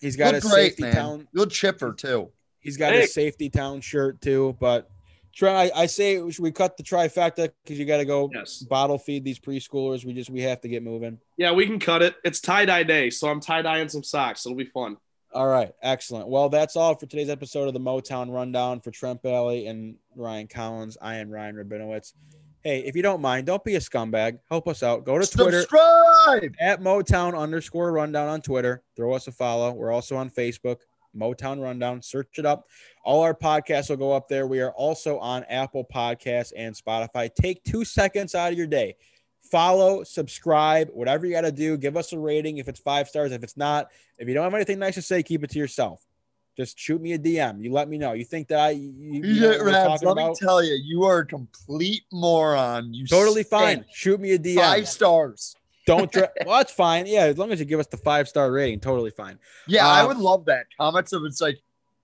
[0.00, 0.94] he's got Look a great, safety man.
[0.94, 1.28] town.
[1.32, 2.30] You look chipper too.
[2.60, 3.04] He's got Hey.
[3.04, 4.56] a safety town shirt too.
[4.60, 4.90] But
[5.36, 8.30] Trent, I, I say we should we cut the trifecta because you got to go
[8.32, 8.58] Yes.
[8.62, 10.04] bottle feed these preschoolers.
[10.04, 11.18] We just we have to get moving.
[11.36, 12.14] Yeah, we can cut it.
[12.24, 14.46] It's tie dye day, so I'm tie dyeing some socks.
[14.46, 14.96] It'll be fun.
[15.32, 16.28] All right, excellent.
[16.28, 20.46] Well, that's all for today's episode of the Motown Rundown for Trent Bailey and Ryan
[20.46, 20.96] Collins.
[21.02, 22.12] I am Ryan Rabinowitz.
[22.62, 24.38] Hey, if you don't mind, don't be a scumbag.
[24.48, 25.04] Help us out.
[25.04, 26.54] Go to Twitter Subscribe.
[26.60, 28.82] at Motown underscore rundown on Twitter.
[28.96, 29.72] Throw us a follow.
[29.72, 30.78] We're also on Facebook,
[31.16, 32.02] Motown Rundown.
[32.02, 32.68] Search it up.
[33.04, 34.46] All our podcasts will go up there.
[34.46, 37.34] We are also on Apple Podcasts and Spotify.
[37.34, 38.96] Take two seconds out of your day.
[39.50, 41.76] Follow, subscribe, whatever you got to do.
[41.76, 43.32] Give us a rating if it's five stars.
[43.32, 43.88] If it's not,
[44.18, 46.04] if you don't have anything nice to say, keep it to yourself.
[46.56, 47.62] Just shoot me a DM.
[47.62, 48.12] You let me know.
[48.12, 48.92] You think that I, you,
[49.24, 52.94] you know what we're Rabs, talking let me tell you, you are a complete moron.
[52.94, 53.84] You Totally fine.
[53.92, 54.56] Shoot me a DM.
[54.56, 55.56] Five stars.
[55.86, 56.10] Don't.
[56.10, 57.06] Dra- well, that's fine.
[57.06, 59.38] Yeah, as long as you give us the five star rating, totally fine.
[59.66, 60.66] Yeah, I Um, would love that.
[60.80, 61.58] Comments of it's like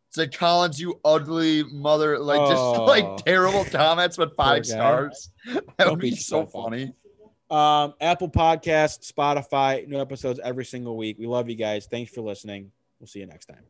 [0.08, 2.84] it's like Collins, you ugly mother, like just Oh.
[2.84, 5.30] like terrible comments with five stars.
[5.46, 6.92] That Don't would be beat so funny.
[7.50, 11.16] Um, Apple Podcast, Spotify, new episodes every single week.
[11.18, 11.86] We love you guys.
[11.90, 12.70] Thanks for listening.
[13.00, 13.69] We'll see you next time.